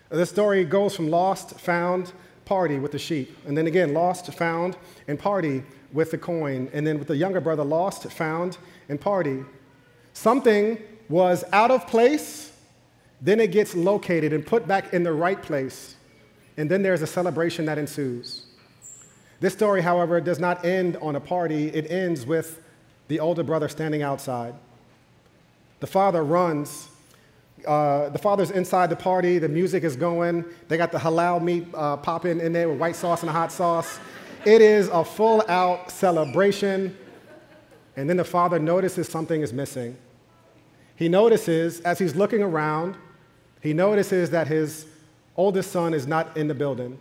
The 0.10 0.26
story 0.26 0.64
goes 0.64 0.96
from 0.96 1.10
lost, 1.10 1.60
found, 1.60 2.14
party 2.46 2.80
with 2.80 2.94
the 2.94 3.00
sheep, 3.00 3.38
and 3.46 3.58
then 3.58 3.68
again, 3.68 3.94
lost, 3.94 4.34
found, 4.34 4.78
and 5.08 5.20
party 5.20 5.64
with 5.92 6.12
the 6.12 6.18
coin, 6.18 6.70
and 6.74 6.88
then 6.88 6.98
with 6.98 7.10
the 7.10 7.18
younger 7.18 7.42
brother, 7.42 7.64
lost, 7.64 8.10
found, 8.12 8.58
and 8.88 9.00
party. 9.00 9.44
Something 10.14 10.80
was 11.10 11.44
out 11.52 11.72
of 11.72 11.86
place, 11.88 12.54
then 13.22 13.42
it 13.42 13.52
gets 13.52 13.76
located 13.76 14.32
and 14.32 14.46
put 14.46 14.66
back 14.66 14.94
in 14.94 15.04
the 15.04 15.12
right 15.12 15.42
place, 15.42 15.96
and 16.56 16.72
then 16.72 16.84
there's 16.84 17.02
a 17.02 17.08
celebration 17.08 17.66
that 17.66 17.78
ensues. 17.78 18.46
This 19.42 19.54
story, 19.54 19.82
however, 19.82 20.22
does 20.22 20.40
not 20.40 20.64
end 20.64 20.96
on 20.98 21.18
a 21.18 21.20
party, 21.20 21.68
it 21.68 21.92
ends 21.92 22.26
with 22.26 22.62
the 23.10 23.20
older 23.20 23.44
brother 23.44 23.68
standing 23.68 24.02
outside. 24.02 24.56
The 25.80 25.88
father 25.88 26.24
runs. 26.24 26.90
Uh, 27.66 28.10
the 28.10 28.20
father's 28.20 28.52
inside 28.52 28.90
the 28.90 28.96
party, 28.96 29.40
the 29.40 29.50
music 29.50 29.84
is 29.84 29.96
going. 29.96 30.46
They 30.68 30.78
got 30.78 30.92
the 30.92 30.98
halal 30.98 31.42
meat 31.42 31.68
uh, 31.74 31.98
popping 31.98 32.40
in 32.40 32.54
there 32.54 32.70
with 32.70 32.80
white 32.80 32.96
sauce 32.96 33.24
and 33.24 33.32
hot 33.32 33.52
sauce. 33.52 34.00
It 34.46 34.62
is 34.62 34.88
a 34.88 35.04
full 35.04 35.44
out 35.50 35.92
celebration. 35.92 36.96
And 37.96 38.10
then 38.10 38.18
the 38.18 38.24
father 38.24 38.60
notices 38.60 39.10
something 39.10 39.42
is 39.42 39.52
missing. 39.52 39.98
He 40.96 41.10
notices, 41.10 41.82
as 41.82 42.00
he's 42.00 42.16
looking 42.16 42.42
around, 42.42 42.96
he 43.62 43.74
notices 43.74 44.30
that 44.32 44.48
his 44.48 44.86
oldest 45.36 45.72
son 45.72 45.94
is 45.94 46.08
not 46.08 46.36
in 46.38 46.48
the 46.48 46.54
building. 46.54 46.98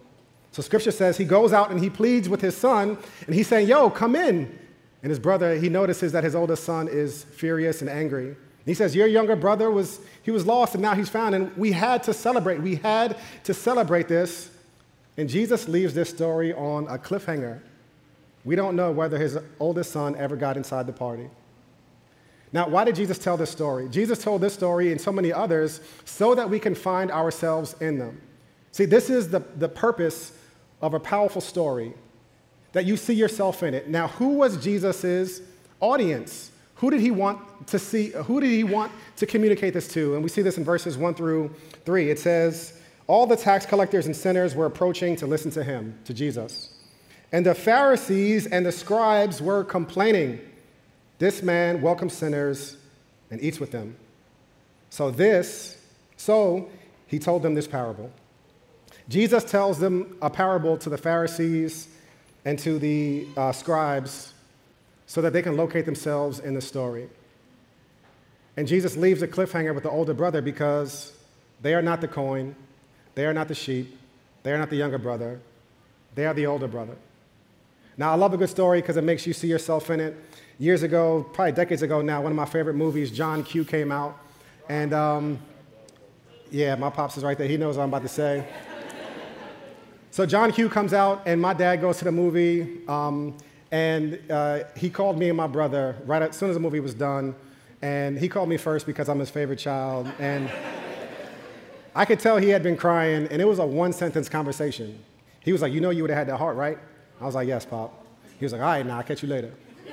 So 0.53 0.63
scripture 0.63 0.91
says 0.91 1.19
he 1.19 1.25
goes 1.25 1.53
out 1.53 1.71
and 1.71 1.79
he 1.79 1.91
pleads 1.91 2.29
with 2.29 2.41
his 2.41 2.57
son, 2.57 2.99
and 3.27 3.35
he's 3.35 3.47
saying, 3.47 3.69
Yo, 3.69 3.91
come 3.91 4.17
in. 4.17 4.59
And 5.03 5.11
his 5.11 5.19
brother, 5.19 5.55
he 5.57 5.69
notices 5.69 6.13
that 6.13 6.25
his 6.25 6.35
oldest 6.35 6.65
son 6.65 6.89
is 6.89 7.25
furious 7.25 7.81
and 7.83 7.91
angry. 7.91 8.37
He 8.67 8.75
says, 8.75 8.95
Your 8.95 9.07
younger 9.07 9.37
brother 9.37 9.71
was, 9.71 10.01
he 10.23 10.31
was 10.31 10.45
lost 10.45 10.75
and 10.75 10.83
now 10.83 10.95
he's 10.95 11.09
found. 11.09 11.35
And 11.35 11.57
we 11.57 11.73
had 11.73 12.03
to 12.03 12.13
celebrate. 12.13 12.61
We 12.61 12.75
had 12.77 13.17
to 13.45 13.55
celebrate 13.55 14.09
this. 14.09 14.51
And 15.17 15.29
Jesus 15.29 15.69
leaves 15.69 15.95
this 15.95 16.11
story 16.11 16.53
on 16.53 16.87
a 16.89 16.99
cliffhanger. 16.99 17.61
We 18.45 18.57
don't 18.57 18.77
know 18.77 18.93
whether 18.93 19.19
his 19.19 19.39
oldest 19.59 19.93
son 19.93 20.15
ever 20.17 20.37
got 20.37 20.57
inside 20.57 20.87
the 20.87 20.93
party. 20.93 21.31
Now, 22.53 22.69
why 22.69 22.85
did 22.85 22.95
Jesus 22.95 23.19
tell 23.19 23.37
this 23.37 23.51
story? 23.51 23.89
Jesus 23.89 24.23
told 24.23 24.41
this 24.41 24.55
story 24.55 24.93
and 24.93 25.01
so 25.01 25.11
many 25.11 25.33
others 25.33 25.81
so 26.05 26.35
that 26.35 26.49
we 26.49 26.59
can 26.59 26.75
find 26.75 27.11
ourselves 27.11 27.75
in 27.81 27.99
them. 27.99 28.21
See, 28.73 28.85
this 28.85 29.11
is 29.11 29.31
the, 29.31 29.41
the 29.57 29.69
purpose 29.69 30.33
of 30.81 30.95
a 30.95 31.01
powerful 31.01 31.41
story 31.41 31.95
that 32.73 32.85
you 32.85 32.97
see 32.97 33.15
yourself 33.15 33.63
in 33.63 33.75
it. 33.75 33.89
Now, 33.89 34.09
who 34.09 34.35
was 34.35 34.63
Jesus' 34.63 35.41
audience? 35.81 36.51
Who 36.77 36.91
did 36.91 37.01
he 37.01 37.11
want 37.11 37.67
to 37.69 37.79
see? 37.79 38.11
Who 38.11 38.41
did 38.41 38.51
he 38.51 38.65
want 38.65 38.93
to 39.17 39.27
communicate 39.27 39.75
this 39.75 39.89
to? 39.89 40.15
And 40.15 40.23
we 40.23 40.29
see 40.29 40.43
this 40.43 40.59
in 40.59 40.65
verses 40.65 40.99
1 40.99 41.15
through 41.15 41.55
3. 41.85 42.11
It 42.11 42.19
says, 42.19 42.81
All 43.07 43.27
the 43.27 43.37
tax 43.37 43.65
collectors 43.65 44.07
and 44.07 44.15
sinners 44.15 44.55
were 44.55 44.67
approaching 44.67 45.17
to 45.17 45.27
listen 45.27 45.51
to 45.53 45.65
him, 45.65 45.99
to 46.05 46.13
Jesus. 46.13 46.75
And 47.33 47.45
the 47.45 47.55
Pharisees 47.55 48.47
and 48.47 48.65
the 48.65 48.73
scribes 48.73 49.41
were 49.41 49.65
complaining, 49.65 50.39
This 51.19 51.43
man 51.43 51.81
welcomes 51.81 52.13
sinners 52.13 52.77
and 53.31 53.41
eats 53.41 53.59
with 53.59 53.71
them. 53.71 53.97
So 54.91 55.11
this, 55.11 55.79
so 56.17 56.69
he 57.07 57.19
told 57.19 57.43
them 57.43 57.55
this 57.55 57.67
parable. 57.67 58.13
Jesus 59.09 59.45
tells 59.45 59.79
them 59.79 60.17
a 60.21 60.29
parable 60.29 60.77
to 60.79 60.91
the 60.91 60.99
Pharisees 60.99 61.89
and 62.45 62.59
to 62.59 62.79
the 62.79 63.27
uh, 63.37 63.53
scribes 63.53 64.35
so 65.07 65.21
that 65.23 65.33
they 65.33 65.43
can 65.43 65.57
locate 65.57 65.87
themselves 65.87 66.39
in 66.39 66.55
the 66.55 66.61
story. 66.61 67.09
And 68.57 68.67
Jesus 68.67 68.97
leaves 68.97 69.23
a 69.23 69.29
cliffhanger 69.29 69.75
with 69.75 69.85
the 69.85 69.91
older 69.91 70.15
brother 70.15 70.43
because 70.43 71.13
they 71.61 71.75
are 71.75 71.83
not 71.83 72.01
the 72.01 72.09
coin, 72.09 72.55
they 73.15 73.25
are 73.27 73.35
not 73.35 73.49
the 73.49 73.55
sheep, 73.55 73.99
they 74.43 74.53
are 74.53 74.59
not 74.59 74.71
the 74.71 74.77
younger 74.77 74.99
brother, 74.99 75.41
they 76.15 76.27
are 76.27 76.35
the 76.35 76.47
older 76.47 76.69
brother. 76.69 76.97
Now, 77.99 78.13
I 78.13 78.15
love 78.15 78.35
a 78.35 78.37
good 78.37 78.51
story 78.51 78.81
because 78.81 78.97
it 78.97 79.05
makes 79.05 79.27
you 79.27 79.33
see 79.33 79.49
yourself 79.49 79.89
in 79.91 80.01
it. 80.01 80.17
Years 80.59 80.83
ago, 80.83 81.27
probably 81.33 81.53
decades 81.53 81.83
ago 81.83 82.03
now, 82.03 82.21
one 82.23 82.33
of 82.33 82.37
my 82.37 82.45
favorite 82.45 82.75
movies, 82.75 83.11
John 83.11 83.43
Q, 83.43 83.65
came 83.65 83.91
out. 83.91 84.19
And 84.69 84.93
um, 84.93 85.39
yeah, 86.51 86.75
my 86.75 86.91
pops 86.91 87.17
is 87.17 87.25
right 87.25 87.37
there. 87.37 87.49
He 87.49 87.57
knows 87.57 87.77
what 87.77 87.85
I'm 87.85 87.89
about 87.89 88.03
to 88.03 88.09
say. 88.09 88.47
So 90.11 90.25
John 90.25 90.51
Q 90.53 90.71
comes 90.71 90.95
out, 90.95 91.23
and 91.27 91.41
my 91.41 91.53
dad 91.53 91.83
goes 91.83 91.99
to 91.99 92.05
the 92.05 92.13
movie, 92.13 92.81
um, 92.89 93.37
and 93.71 94.19
uh, 94.31 94.65
he 94.77 94.91
called 94.91 95.19
me 95.19 95.29
and 95.29 95.37
my 95.37 95.47
brother 95.47 95.97
right 96.05 96.23
as 96.23 96.37
soon 96.37 96.51
as 96.51 96.57
the 96.57 96.61
movie 96.61 96.81
was 96.81 96.95
done, 96.95 97.35
and 97.83 98.19
he 98.19 98.29
called 98.29 98.49
me 98.49 98.57
first 98.57 98.87
because 98.87 99.09
I'm 99.09 99.19
his 99.19 99.31
favorite 99.31 99.59
child, 99.59 100.11
and 100.19 100.51
I 101.95 102.05
could 102.05 102.21
tell 102.21 102.37
he 102.37 102.49
had 102.51 102.63
been 102.63 102.77
crying, 102.77 103.27
and 103.31 103.41
it 103.43 103.47
was 103.47 103.59
a 103.59 103.67
one-sentence 103.67 104.29
conversation. 104.29 104.99
He 105.41 105.53
was 105.53 105.63
like, 105.63 105.73
"You 105.73 105.81
know, 105.81 105.91
you 105.91 106.03
would 106.03 106.11
have 106.11 106.19
had 106.19 106.29
that 106.29 106.39
heart, 106.39 106.57
right?" 106.57 106.79
I 107.21 107.25
was 107.25 107.35
like, 107.35 107.49
"Yes, 107.49 107.65
pop." 107.65 108.05
He 108.39 108.45
was 108.45 108.53
like, 108.53 108.61
"All 108.61 108.69
right, 108.69 108.87
now 108.87 108.99
I'll 108.99 109.03
catch 109.03 109.23
you 109.23 109.29
later." 109.29 109.53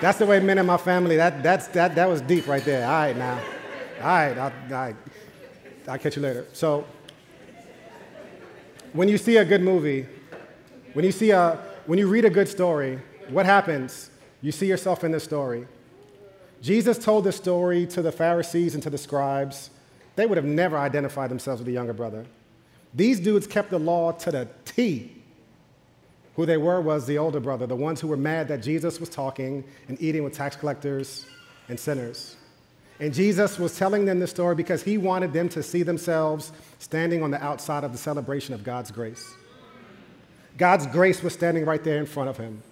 that's 0.00 0.18
the 0.18 0.26
way 0.26 0.40
men 0.40 0.58
in 0.58 0.66
my 0.66 0.76
family. 0.76 1.16
That 1.16 1.42
that's 1.42 1.68
that 1.68 1.94
that 1.94 2.08
was 2.08 2.20
deep 2.20 2.46
right 2.46 2.64
there. 2.64 2.86
All 2.86 2.92
right, 2.92 3.16
now, 3.16 3.40
all 4.00 4.06
right, 4.06 4.38
I'll, 4.38 4.44
all 4.44 4.52
right, 4.70 4.96
I'll 5.88 5.98
catch 5.98 6.16
you 6.16 6.22
later. 6.22 6.46
So 6.52 6.84
when 8.92 9.08
you 9.08 9.18
see 9.18 9.36
a 9.38 9.44
good 9.44 9.60
movie, 9.60 10.06
when 10.94 11.04
you, 11.04 11.12
see 11.12 11.30
a, 11.30 11.58
when 11.86 11.98
you 11.98 12.08
read 12.08 12.24
a 12.24 12.30
good 12.30 12.48
story, 12.48 12.98
what 13.28 13.46
happens? 13.46 14.10
You 14.40 14.52
see 14.52 14.66
yourself 14.66 15.04
in 15.04 15.12
the 15.12 15.20
story. 15.20 15.66
Jesus 16.62 16.98
told 16.98 17.24
this 17.24 17.36
story 17.36 17.86
to 17.88 18.00
the 18.00 18.12
Pharisees 18.12 18.74
and 18.74 18.82
to 18.82 18.90
the 18.90 18.98
scribes. 18.98 19.70
They 20.16 20.24
would 20.24 20.38
have 20.38 20.46
never 20.46 20.78
identified 20.78 21.30
themselves 21.30 21.60
with 21.60 21.66
the 21.66 21.72
younger 21.72 21.92
brother. 21.92 22.24
These 22.94 23.20
dudes 23.20 23.46
kept 23.46 23.70
the 23.70 23.78
law 23.78 24.12
to 24.12 24.30
the 24.30 24.48
T. 24.64 25.12
Who 26.36 26.46
they 26.46 26.56
were 26.56 26.80
was 26.80 27.06
the 27.06 27.18
older 27.18 27.40
brother, 27.40 27.66
the 27.66 27.76
ones 27.76 28.00
who 28.00 28.08
were 28.08 28.16
mad 28.16 28.48
that 28.48 28.62
Jesus 28.62 28.98
was 28.98 29.08
talking 29.08 29.64
and 29.88 30.00
eating 30.00 30.24
with 30.24 30.32
tax 30.32 30.56
collectors 30.56 31.26
and 31.68 31.78
sinners. 31.78 32.36
And 33.00 33.12
Jesus 33.12 33.58
was 33.58 33.76
telling 33.76 34.04
them 34.04 34.20
this 34.20 34.30
story 34.30 34.54
because 34.54 34.82
he 34.82 34.98
wanted 34.98 35.32
them 35.32 35.48
to 35.50 35.62
see 35.62 35.82
themselves 35.82 36.52
standing 36.78 37.22
on 37.22 37.30
the 37.30 37.42
outside 37.42 37.84
of 37.84 37.92
the 37.92 37.98
celebration 37.98 38.54
of 38.54 38.62
God's 38.62 38.90
grace. 38.90 39.34
God's 40.56 40.86
grace 40.86 41.22
was 41.22 41.32
standing 41.32 41.64
right 41.64 41.82
there 41.82 41.98
in 41.98 42.06
front 42.06 42.28
of 42.28 42.36
him. 42.36 42.62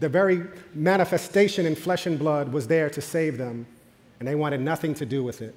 The 0.00 0.08
very 0.08 0.44
manifestation 0.74 1.64
in 1.64 1.74
flesh 1.74 2.06
and 2.06 2.18
blood 2.18 2.52
was 2.52 2.66
there 2.66 2.90
to 2.90 3.00
save 3.00 3.38
them, 3.38 3.66
and 4.18 4.28
they 4.28 4.34
wanted 4.34 4.60
nothing 4.60 4.94
to 4.94 5.06
do 5.06 5.22
with 5.22 5.42
it. 5.42 5.54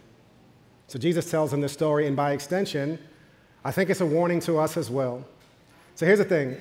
So 0.88 1.00
Jesus 1.00 1.30
tells 1.30 1.52
them 1.52 1.62
this 1.62 1.74
story, 1.74 2.08
and 2.08 2.16
by 2.16 2.34
extension, 2.34 3.00
I 3.64 3.72
think 3.72 3.90
it's 3.90 4.02
a 4.02 4.06
warning 4.06 4.40
to 4.42 4.60
us 4.60 4.78
as 4.78 4.90
well. 4.90 5.26
So 5.96 6.06
here's 6.06 6.20
the 6.20 6.26
thing 6.26 6.58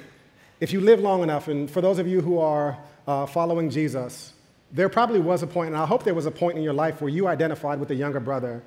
if 0.61 0.73
you 0.73 0.81
live 0.81 1.01
long 1.01 1.23
enough, 1.23 1.49
and 1.49 1.71
for 1.71 1.81
those 1.81 1.99
of 1.99 2.09
you 2.09 2.21
who 2.21 2.39
are 2.39 2.79
uh, 3.07 3.27
following 3.27 3.69
Jesus, 3.69 4.33
there 4.73 4.89
probably 4.89 5.21
was 5.21 5.43
a 5.43 5.47
point, 5.47 5.69
and 5.69 5.77
I 5.77 5.85
hope 5.87 6.05
there 6.05 6.15
was 6.15 6.27
a 6.27 6.31
point 6.31 6.57
in 6.57 6.65
your 6.65 6.73
life 6.73 7.01
where 7.01 7.11
you 7.11 7.29
identified 7.29 7.79
with 7.79 7.91
a 7.91 7.95
younger 7.95 8.21
brother, 8.21 8.63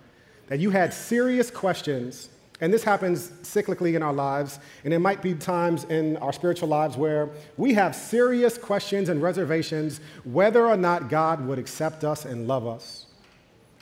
that 0.47 0.59
you 0.59 0.69
had 0.69 0.93
serious 0.93 1.49
questions. 1.49 2.29
And 2.59 2.73
this 2.73 2.83
happens 2.83 3.29
cyclically 3.43 3.93
in 3.93 4.01
our 4.01 4.13
lives, 4.13 4.59
and 4.83 4.91
it 4.91 4.99
might 4.99 5.21
be 5.21 5.35
times 5.35 5.83
in 5.85 6.17
our 6.17 6.33
spiritual 6.33 6.67
lives 6.67 6.97
where 6.97 7.29
we 7.55 7.73
have 7.75 7.95
serious 7.95 8.57
questions 8.57 9.09
and 9.09 9.21
reservations 9.21 9.99
whether 10.23 10.65
or 10.65 10.75
not 10.75 11.09
God 11.09 11.45
would 11.45 11.59
accept 11.59 12.03
us 12.03 12.25
and 12.25 12.47
love 12.47 12.65
us. 12.65 13.05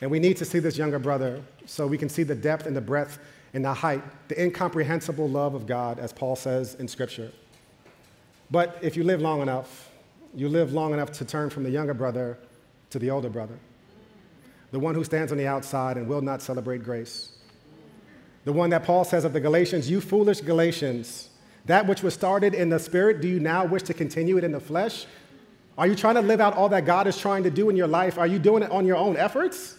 And 0.02 0.12
we 0.12 0.20
need 0.20 0.36
to 0.38 0.46
see 0.46 0.60
this 0.60 0.78
younger 0.78 1.00
brother 1.00 1.42
so 1.66 1.88
we 1.88 1.98
can 1.98 2.10
see 2.10 2.24
the 2.24 2.36
depth 2.36 2.66
and 2.66 2.76
the 2.76 2.82
breadth 2.82 3.18
and 3.54 3.64
the 3.64 3.74
height, 3.74 4.04
the 4.28 4.42
incomprehensible 4.42 5.30
love 5.30 5.56
of 5.56 5.66
God, 5.66 5.98
as 5.98 6.12
Paul 6.12 6.36
says 6.36 6.76
in 6.76 6.90
Scripture. 6.90 7.32
But 8.52 8.78
if 8.82 8.98
you 8.98 9.06
live 9.06 9.22
long 9.22 9.42
enough, 9.42 9.90
you 10.34 10.50
live 10.50 10.74
long 10.74 10.94
enough 10.94 11.14
to 11.14 11.26
turn 11.26 11.50
from 11.50 11.64
the 11.64 11.70
younger 11.70 11.94
brother 11.94 12.38
to 12.90 13.00
the 13.00 13.10
older 13.10 13.30
brother, 13.30 13.58
the 14.72 14.80
one 14.80 14.96
who 14.96 15.06
stands 15.06 15.32
on 15.32 15.38
the 15.38 15.48
outside 15.48 15.96
and 15.96 16.10
will 16.10 16.22
not 16.22 16.42
celebrate 16.42 16.84
grace. 16.84 17.32
The 18.46 18.54
one 18.54 18.70
that 18.70 18.84
Paul 18.84 19.04
says 19.04 19.26
of 19.26 19.34
the 19.34 19.40
Galatians, 19.40 19.90
you 19.90 20.00
foolish 20.00 20.42
Galatians, 20.42 21.30
That 21.66 21.88
which 21.88 22.04
was 22.04 22.14
started 22.14 22.54
in 22.54 22.70
the 22.70 22.80
spirit, 22.80 23.20
do 23.20 23.28
you 23.28 23.40
now 23.40 23.66
wish 23.66 23.82
to 23.84 23.94
continue 23.94 24.38
it 24.38 24.44
in 24.44 24.52
the 24.52 24.60
flesh? 24.60 25.08
Are 25.78 25.88
you 25.88 25.96
trying 25.96 26.16
to 26.16 26.22
live 26.22 26.40
out 26.40 26.56
all 26.56 26.70
that 26.70 26.86
God 26.86 27.08
is 27.08 27.18
trying 27.18 27.44
to 27.44 27.50
do 27.50 27.70
in 27.70 27.76
your 27.76 27.88
life? 27.88 28.18
Are 28.18 28.28
you 28.28 28.40
doing 28.40 28.64
it 28.64 28.72
on 28.72 28.86
your 28.86 28.98
own 28.98 29.18
efforts? 29.18 29.76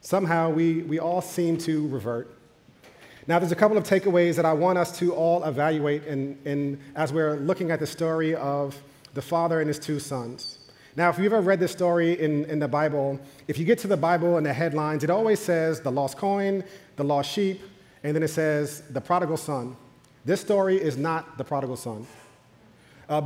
Somehow 0.00 0.48
we, 0.48 0.82
we 0.82 0.98
all 0.98 1.20
seem 1.20 1.58
to 1.58 1.86
revert. 1.88 2.34
Now, 3.26 3.38
there's 3.38 3.52
a 3.52 3.56
couple 3.56 3.76
of 3.76 3.84
takeaways 3.84 4.36
that 4.36 4.46
I 4.46 4.52
want 4.52 4.78
us 4.78 4.98
to 5.00 5.12
all 5.12 5.44
evaluate 5.44 6.04
in, 6.04 6.38
in, 6.44 6.80
as 6.94 7.12
we're 7.12 7.36
looking 7.36 7.70
at 7.70 7.80
the 7.80 7.86
story 7.86 8.34
of 8.34 8.80
the 9.12 9.22
father 9.22 9.60
and 9.60 9.68
his 9.68 9.78
two 9.78 10.00
sons. 10.00 10.58
Now, 10.96 11.10
if 11.10 11.18
you've 11.18 11.32
ever 11.32 11.42
read 11.42 11.60
this 11.60 11.70
story 11.70 12.18
in, 12.18 12.44
in 12.46 12.58
the 12.58 12.66
Bible, 12.66 13.20
if 13.46 13.58
you 13.58 13.64
get 13.64 13.78
to 13.80 13.86
the 13.86 13.96
Bible 13.96 14.36
and 14.38 14.46
the 14.46 14.52
headlines, 14.52 15.04
it 15.04 15.10
always 15.10 15.38
says 15.38 15.80
the 15.80 15.92
lost 15.92 16.16
coin, 16.16 16.64
the 17.00 17.04
lost 17.04 17.30
sheep, 17.30 17.62
and 18.04 18.14
then 18.14 18.22
it 18.22 18.28
says 18.28 18.82
the 18.90 19.00
prodigal 19.00 19.36
son. 19.36 19.76
This 20.24 20.40
story 20.40 20.76
is 20.76 20.96
not 20.96 21.38
the 21.38 21.44
prodigal 21.44 21.76
son. 21.76 22.06
Uh, 23.08 23.22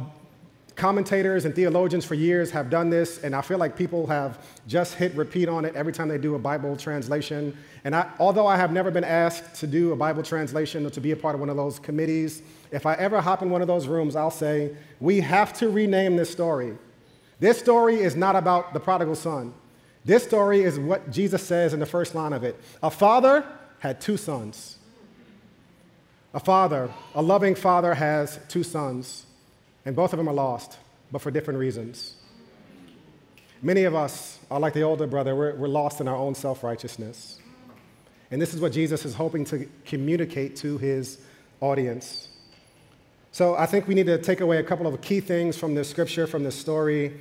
commentators 0.76 1.44
and 1.44 1.54
theologians 1.54 2.04
for 2.04 2.14
years 2.14 2.50
have 2.52 2.70
done 2.70 2.88
this, 2.88 3.22
and 3.22 3.34
I 3.34 3.42
feel 3.42 3.58
like 3.58 3.76
people 3.76 4.06
have 4.06 4.38
just 4.66 4.94
hit 4.94 5.12
repeat 5.14 5.48
on 5.48 5.64
it 5.64 5.74
every 5.74 5.92
time 5.92 6.08
they 6.08 6.18
do 6.18 6.36
a 6.36 6.38
Bible 6.38 6.76
translation. 6.76 7.56
And 7.84 7.94
I, 7.94 8.08
although 8.18 8.46
I 8.46 8.56
have 8.56 8.72
never 8.72 8.90
been 8.90 9.04
asked 9.04 9.56
to 9.56 9.66
do 9.66 9.92
a 9.92 9.96
Bible 9.96 10.22
translation 10.22 10.86
or 10.86 10.90
to 10.90 11.00
be 11.00 11.10
a 11.10 11.16
part 11.16 11.34
of 11.34 11.40
one 11.40 11.50
of 11.50 11.56
those 11.56 11.78
committees, 11.78 12.42
if 12.70 12.86
I 12.86 12.94
ever 12.94 13.20
hop 13.20 13.42
in 13.42 13.50
one 13.50 13.60
of 13.60 13.68
those 13.68 13.86
rooms, 13.86 14.16
I'll 14.16 14.30
say, 14.30 14.74
we 15.00 15.20
have 15.20 15.52
to 15.54 15.68
rename 15.68 16.16
this 16.16 16.30
story. 16.30 16.76
This 17.40 17.58
story 17.58 17.96
is 18.00 18.14
not 18.14 18.36
about 18.36 18.72
the 18.72 18.80
prodigal 18.80 19.16
son. 19.16 19.52
This 20.04 20.22
story 20.22 20.62
is 20.62 20.78
what 20.78 21.10
Jesus 21.10 21.42
says 21.42 21.72
in 21.72 21.80
the 21.80 21.86
first 21.86 22.14
line 22.14 22.32
of 22.32 22.44
it. 22.44 22.60
A 22.82 22.90
father 22.90 23.44
had 23.80 24.00
two 24.00 24.16
sons. 24.16 24.78
A 26.32 26.40
father, 26.40 26.90
a 27.14 27.22
loving 27.22 27.54
father, 27.54 27.94
has 27.94 28.40
two 28.48 28.62
sons, 28.62 29.26
and 29.84 29.94
both 29.94 30.12
of 30.12 30.16
them 30.16 30.28
are 30.28 30.34
lost, 30.34 30.78
but 31.12 31.20
for 31.20 31.30
different 31.30 31.60
reasons. 31.60 32.16
Many 33.62 33.84
of 33.84 33.94
us 33.94 34.38
are 34.50 34.60
like 34.60 34.74
the 34.74 34.82
older 34.82 35.06
brother, 35.06 35.34
we're, 35.34 35.54
we're 35.54 35.68
lost 35.68 36.00
in 36.00 36.08
our 36.08 36.16
own 36.16 36.34
self 36.34 36.64
righteousness. 36.64 37.38
And 38.30 38.42
this 38.42 38.52
is 38.52 38.60
what 38.60 38.72
Jesus 38.72 39.04
is 39.04 39.14
hoping 39.14 39.44
to 39.46 39.68
communicate 39.84 40.56
to 40.56 40.76
his 40.78 41.20
audience. 41.60 42.28
So 43.32 43.54
I 43.54 43.66
think 43.66 43.88
we 43.88 43.94
need 43.94 44.06
to 44.06 44.18
take 44.18 44.40
away 44.40 44.58
a 44.58 44.62
couple 44.62 44.86
of 44.86 45.00
key 45.00 45.20
things 45.20 45.56
from 45.56 45.74
this 45.74 45.88
scripture, 45.88 46.26
from 46.26 46.44
this 46.44 46.54
story. 46.54 47.20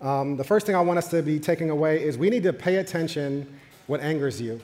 Um, 0.00 0.36
the 0.36 0.44
first 0.44 0.64
thing 0.64 0.74
I 0.74 0.80
want 0.80 0.98
us 0.98 1.08
to 1.08 1.22
be 1.22 1.38
taking 1.38 1.70
away 1.70 2.02
is 2.02 2.16
we 2.16 2.30
need 2.30 2.42
to 2.44 2.52
pay 2.52 2.76
attention 2.76 3.58
what 3.86 4.00
angers 4.00 4.40
you. 4.40 4.60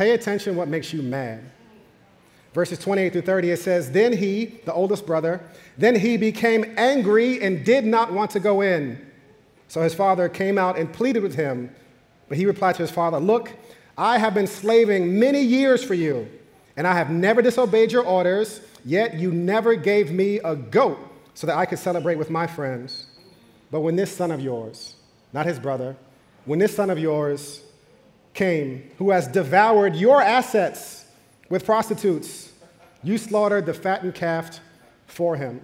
Pay 0.00 0.12
attention 0.12 0.56
what 0.56 0.66
makes 0.66 0.94
you 0.94 1.02
mad. 1.02 1.42
Verses 2.54 2.78
28 2.78 3.12
through 3.12 3.20
30, 3.20 3.50
it 3.50 3.58
says, 3.58 3.92
Then 3.92 4.14
he, 4.14 4.46
the 4.64 4.72
oldest 4.72 5.04
brother, 5.04 5.42
then 5.76 5.94
he 5.94 6.16
became 6.16 6.72
angry 6.78 7.42
and 7.42 7.66
did 7.66 7.84
not 7.84 8.10
want 8.10 8.30
to 8.30 8.40
go 8.40 8.62
in. 8.62 8.98
So 9.68 9.82
his 9.82 9.92
father 9.92 10.30
came 10.30 10.56
out 10.56 10.78
and 10.78 10.90
pleaded 10.90 11.22
with 11.22 11.34
him. 11.34 11.70
But 12.30 12.38
he 12.38 12.46
replied 12.46 12.76
to 12.76 12.82
his 12.82 12.90
father, 12.90 13.20
Look, 13.20 13.52
I 13.98 14.16
have 14.16 14.32
been 14.32 14.46
slaving 14.46 15.18
many 15.18 15.42
years 15.42 15.84
for 15.84 15.92
you, 15.92 16.30
and 16.78 16.86
I 16.86 16.94
have 16.94 17.10
never 17.10 17.42
disobeyed 17.42 17.92
your 17.92 18.06
orders, 18.06 18.62
yet 18.86 19.18
you 19.18 19.30
never 19.30 19.74
gave 19.74 20.10
me 20.10 20.38
a 20.38 20.56
goat 20.56 20.98
so 21.34 21.46
that 21.46 21.58
I 21.58 21.66
could 21.66 21.78
celebrate 21.78 22.16
with 22.16 22.30
my 22.30 22.46
friends. 22.46 23.04
But 23.70 23.80
when 23.80 23.96
this 23.96 24.16
son 24.16 24.30
of 24.30 24.40
yours, 24.40 24.94
not 25.34 25.44
his 25.44 25.58
brother, 25.58 25.94
when 26.46 26.58
this 26.58 26.74
son 26.74 26.88
of 26.88 26.98
yours 26.98 27.64
came, 28.34 28.90
who 28.98 29.10
has 29.10 29.26
devoured 29.26 29.96
your 29.96 30.22
assets, 30.22 31.00
with 31.48 31.64
prostitutes. 31.64 32.52
You 33.02 33.18
slaughtered 33.18 33.66
the 33.66 33.74
fattened 33.74 34.14
calf 34.14 34.60
for 35.06 35.36
him. 35.36 35.60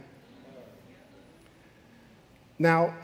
Now, 2.58 2.94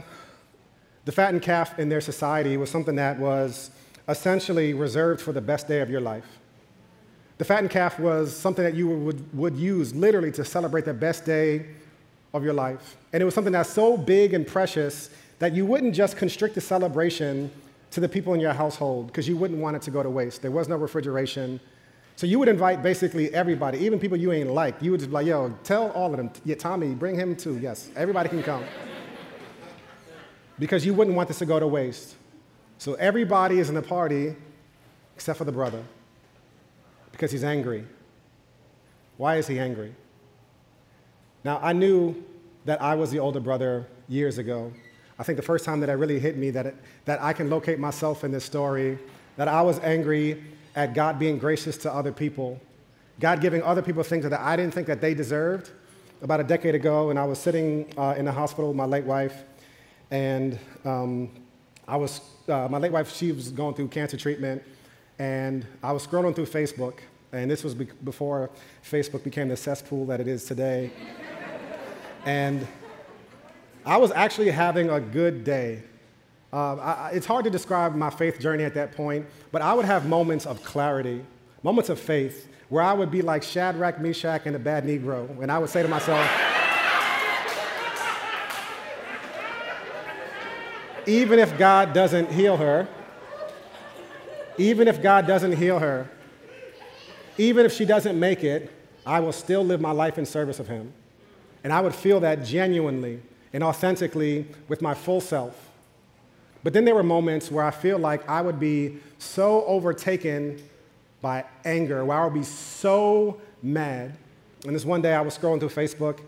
the 1.04 1.12
fattened 1.12 1.42
calf 1.42 1.78
in 1.78 1.88
their 1.88 2.00
society 2.00 2.56
was 2.56 2.70
something 2.70 2.96
that 2.96 3.18
was 3.18 3.70
essentially 4.08 4.74
reserved 4.74 5.20
for 5.20 5.32
the 5.32 5.40
best 5.40 5.68
day 5.68 5.80
of 5.80 5.90
your 5.90 6.00
life. 6.00 6.26
The 7.38 7.44
fattened 7.44 7.70
calf 7.70 7.98
was 7.98 8.36
something 8.36 8.64
that 8.64 8.74
you 8.74 8.88
would, 8.88 9.36
would 9.36 9.56
use 9.56 9.94
literally 9.94 10.32
to 10.32 10.44
celebrate 10.44 10.84
the 10.84 10.94
best 10.94 11.24
day 11.24 11.66
of 12.34 12.44
your 12.44 12.52
life. 12.52 12.96
And 13.12 13.20
it 13.20 13.24
was 13.24 13.34
something 13.34 13.52
that's 13.52 13.70
so 13.70 13.96
big 13.96 14.34
and 14.34 14.46
precious 14.46 15.10
that 15.38 15.52
you 15.52 15.66
wouldn't 15.66 15.94
just 15.94 16.16
constrict 16.16 16.54
the 16.54 16.60
celebration 16.60 17.50
to 17.92 18.00
the 18.00 18.08
people 18.08 18.34
in 18.34 18.40
your 18.40 18.52
household 18.52 19.06
because 19.06 19.28
you 19.28 19.36
wouldn't 19.36 19.60
want 19.60 19.76
it 19.76 19.82
to 19.82 19.90
go 19.90 20.02
to 20.02 20.10
waste. 20.10 20.42
There 20.42 20.50
was 20.50 20.68
no 20.68 20.76
refrigeration, 20.76 21.60
so 22.16 22.26
you 22.26 22.38
would 22.38 22.48
invite 22.48 22.82
basically 22.82 23.32
everybody, 23.34 23.78
even 23.78 23.98
people 23.98 24.16
you 24.16 24.32
ain't 24.32 24.50
like. 24.50 24.80
You 24.82 24.90
would 24.90 25.00
just 25.00 25.10
be 25.10 25.14
like, 25.14 25.26
yo, 25.26 25.54
tell 25.62 25.90
all 25.92 26.10
of 26.10 26.16
them, 26.16 26.30
yeah, 26.44 26.54
Tommy, 26.54 26.94
bring 26.94 27.14
him 27.14 27.36
too. 27.36 27.58
Yes, 27.58 27.90
everybody 27.96 28.28
can 28.28 28.42
come. 28.42 28.64
because 30.58 30.84
you 30.86 30.94
wouldn't 30.94 31.16
want 31.16 31.28
this 31.28 31.38
to 31.38 31.46
go 31.46 31.58
to 31.60 31.66
waste. 31.66 32.16
So 32.78 32.94
everybody 32.94 33.58
is 33.58 33.68
in 33.68 33.74
the 33.74 33.82
party 33.82 34.36
except 35.14 35.38
for 35.38 35.44
the 35.44 35.52
brother 35.52 35.82
because 37.12 37.30
he's 37.30 37.44
angry. 37.44 37.86
Why 39.16 39.36
is 39.36 39.46
he 39.46 39.58
angry? 39.58 39.94
Now, 41.44 41.60
I 41.62 41.72
knew 41.72 42.24
that 42.64 42.80
I 42.80 42.94
was 42.94 43.10
the 43.10 43.18
older 43.18 43.40
brother 43.40 43.86
years 44.08 44.38
ago. 44.38 44.72
I 45.22 45.24
think 45.24 45.36
the 45.36 45.42
first 45.42 45.64
time 45.64 45.78
that 45.78 45.88
it 45.88 45.92
really 45.92 46.18
hit 46.18 46.36
me 46.36 46.50
that, 46.50 46.66
it, 46.66 46.76
that 47.04 47.22
I 47.22 47.32
can 47.32 47.48
locate 47.48 47.78
myself 47.78 48.24
in 48.24 48.32
this 48.32 48.44
story, 48.44 48.98
that 49.36 49.46
I 49.46 49.62
was 49.62 49.78
angry 49.78 50.42
at 50.74 50.94
God 50.94 51.20
being 51.20 51.38
gracious 51.38 51.76
to 51.78 51.94
other 51.94 52.10
people, 52.10 52.60
God 53.20 53.40
giving 53.40 53.62
other 53.62 53.82
people 53.82 54.02
things 54.02 54.24
that 54.28 54.32
I 54.32 54.56
didn't 54.56 54.74
think 54.74 54.88
that 54.88 55.00
they 55.00 55.14
deserved. 55.14 55.70
About 56.22 56.40
a 56.40 56.42
decade 56.42 56.74
ago, 56.74 57.10
and 57.10 57.20
I 57.20 57.24
was 57.24 57.38
sitting 57.38 57.94
uh, 57.96 58.16
in 58.18 58.24
the 58.24 58.32
hospital 58.32 58.70
with 58.70 58.76
my 58.76 58.84
late 58.84 59.04
wife, 59.04 59.44
and 60.10 60.58
um, 60.84 61.30
I 61.86 61.96
was, 61.96 62.20
uh, 62.48 62.66
my 62.68 62.78
late 62.78 62.90
wife, 62.90 63.14
she 63.14 63.30
was 63.30 63.52
going 63.52 63.76
through 63.76 63.88
cancer 63.88 64.16
treatment, 64.16 64.60
and 65.20 65.64
I 65.84 65.92
was 65.92 66.04
scrolling 66.04 66.34
through 66.34 66.46
Facebook, 66.46 66.98
and 67.30 67.48
this 67.48 67.62
was 67.62 67.76
be- 67.76 67.86
before 68.02 68.50
Facebook 68.84 69.22
became 69.22 69.46
the 69.46 69.56
cesspool 69.56 70.04
that 70.06 70.18
it 70.18 70.26
is 70.26 70.44
today. 70.46 70.90
and 72.24 72.66
I 73.84 73.96
was 73.96 74.12
actually 74.12 74.50
having 74.50 74.90
a 74.90 75.00
good 75.00 75.42
day. 75.44 75.82
Uh, 76.52 76.76
I, 76.76 77.10
it's 77.14 77.26
hard 77.26 77.44
to 77.44 77.50
describe 77.50 77.94
my 77.94 78.10
faith 78.10 78.38
journey 78.38 78.62
at 78.64 78.74
that 78.74 78.92
point, 78.92 79.26
but 79.50 79.62
I 79.62 79.74
would 79.74 79.86
have 79.86 80.06
moments 80.06 80.46
of 80.46 80.62
clarity, 80.62 81.24
moments 81.62 81.88
of 81.90 81.98
faith, 81.98 82.48
where 82.68 82.82
I 82.82 82.92
would 82.92 83.10
be 83.10 83.22
like 83.22 83.42
Shadrach, 83.42 84.00
Meshach, 84.00 84.42
and 84.46 84.54
Abednego, 84.54 85.28
and 85.40 85.50
I 85.50 85.58
would 85.58 85.70
say 85.70 85.82
to 85.82 85.88
myself, 85.88 86.28
even 91.06 91.38
if 91.38 91.58
God 91.58 91.92
doesn't 91.92 92.30
heal 92.30 92.56
her, 92.58 92.88
even 94.58 94.86
if 94.86 95.02
God 95.02 95.26
doesn't 95.26 95.52
heal 95.52 95.78
her, 95.80 96.08
even 97.36 97.66
if 97.66 97.72
she 97.72 97.84
doesn't 97.84 98.18
make 98.18 98.44
it, 98.44 98.70
I 99.04 99.18
will 99.20 99.32
still 99.32 99.64
live 99.64 99.80
my 99.80 99.90
life 99.90 100.18
in 100.18 100.26
service 100.26 100.60
of 100.60 100.68
Him. 100.68 100.92
And 101.64 101.72
I 101.72 101.80
would 101.80 101.94
feel 101.94 102.20
that 102.20 102.44
genuinely 102.44 103.22
and 103.52 103.62
authentically 103.62 104.46
with 104.68 104.82
my 104.82 104.94
full 104.94 105.20
self. 105.20 105.70
But 106.62 106.72
then 106.72 106.84
there 106.84 106.94
were 106.94 107.02
moments 107.02 107.50
where 107.50 107.64
I 107.64 107.70
feel 107.70 107.98
like 107.98 108.28
I 108.28 108.40
would 108.40 108.60
be 108.60 108.98
so 109.18 109.64
overtaken 109.64 110.62
by 111.20 111.44
anger, 111.64 112.04
where 112.04 112.18
I 112.18 112.24
would 112.24 112.34
be 112.34 112.42
so 112.42 113.40
mad. 113.62 114.16
And 114.64 114.74
this 114.74 114.84
one 114.84 115.02
day 115.02 115.14
I 115.14 115.20
was 115.20 115.36
scrolling 115.36 115.58
through 115.58 115.70
Facebook 115.70 116.20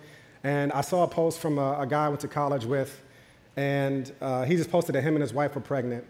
and 0.44 0.72
I 0.72 0.82
saw 0.82 1.04
a 1.04 1.08
post 1.08 1.40
from 1.40 1.58
a, 1.58 1.80
a 1.80 1.86
guy 1.86 2.04
I 2.04 2.08
went 2.08 2.20
to 2.20 2.28
college 2.28 2.66
with, 2.66 3.00
and 3.56 4.12
uh, 4.20 4.44
he 4.44 4.56
just 4.56 4.70
posted 4.70 4.94
that 4.94 5.02
him 5.02 5.14
and 5.14 5.22
his 5.22 5.32
wife 5.32 5.54
were 5.54 5.60
pregnant. 5.62 6.04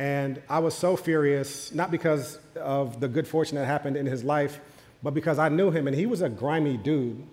And 0.00 0.42
I 0.48 0.58
was 0.58 0.74
so 0.74 0.96
furious, 0.96 1.72
not 1.72 1.90
because 1.90 2.38
of 2.56 3.00
the 3.00 3.06
good 3.06 3.28
fortune 3.28 3.56
that 3.56 3.66
happened 3.66 3.96
in 3.96 4.06
his 4.06 4.24
life, 4.24 4.60
but 5.02 5.14
because 5.14 5.38
I 5.38 5.48
knew 5.48 5.70
him 5.70 5.86
and 5.86 5.94
he 5.94 6.06
was 6.06 6.20
a 6.20 6.28
grimy 6.28 6.76
dude. 6.76 7.24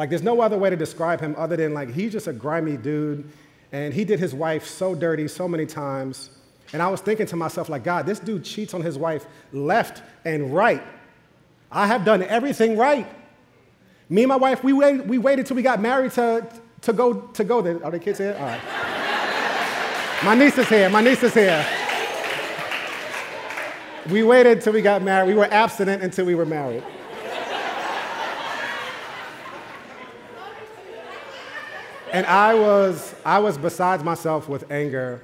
Like, 0.00 0.08
there's 0.08 0.22
no 0.22 0.40
other 0.40 0.56
way 0.56 0.70
to 0.70 0.76
describe 0.76 1.20
him 1.20 1.34
other 1.36 1.56
than 1.56 1.74
like 1.74 1.92
he's 1.92 2.12
just 2.12 2.26
a 2.26 2.32
grimy 2.32 2.78
dude 2.78 3.30
and 3.70 3.92
he 3.92 4.02
did 4.06 4.18
his 4.18 4.34
wife 4.34 4.66
so 4.66 4.94
dirty 4.94 5.28
so 5.28 5.46
many 5.46 5.66
times. 5.66 6.30
And 6.72 6.80
I 6.80 6.88
was 6.88 7.02
thinking 7.02 7.26
to 7.26 7.36
myself, 7.36 7.68
like, 7.68 7.84
God, 7.84 8.06
this 8.06 8.18
dude 8.18 8.42
cheats 8.42 8.72
on 8.72 8.80
his 8.80 8.96
wife 8.96 9.26
left 9.52 10.02
and 10.24 10.54
right. 10.54 10.82
I 11.70 11.86
have 11.86 12.06
done 12.06 12.22
everything 12.22 12.78
right. 12.78 13.06
Me 14.08 14.22
and 14.22 14.30
my 14.30 14.36
wife, 14.36 14.64
we 14.64 14.72
waited, 14.72 15.06
we 15.06 15.18
waited 15.18 15.44
till 15.44 15.56
we 15.56 15.60
got 15.60 15.82
married 15.82 16.12
to, 16.12 16.50
to, 16.80 16.94
go, 16.94 17.12
to 17.12 17.44
go 17.44 17.60
there. 17.60 17.84
Are 17.84 17.90
the 17.90 17.98
kids 17.98 18.20
here? 18.20 18.34
All 18.38 18.46
right. 18.46 20.24
my 20.24 20.34
niece 20.34 20.56
is 20.56 20.66
here. 20.70 20.88
My 20.88 21.02
niece 21.02 21.22
is 21.22 21.34
here. 21.34 21.66
We 24.10 24.22
waited 24.22 24.62
till 24.62 24.72
we 24.72 24.80
got 24.80 25.02
married. 25.02 25.28
We 25.28 25.34
were 25.34 25.52
abstinent 25.52 26.02
until 26.02 26.24
we 26.24 26.34
were 26.34 26.46
married. 26.46 26.84
And 32.12 32.26
I 32.26 32.54
was, 32.54 33.14
I 33.24 33.38
was 33.38 33.56
besides 33.56 34.02
myself 34.02 34.48
with 34.48 34.70
anger, 34.70 35.22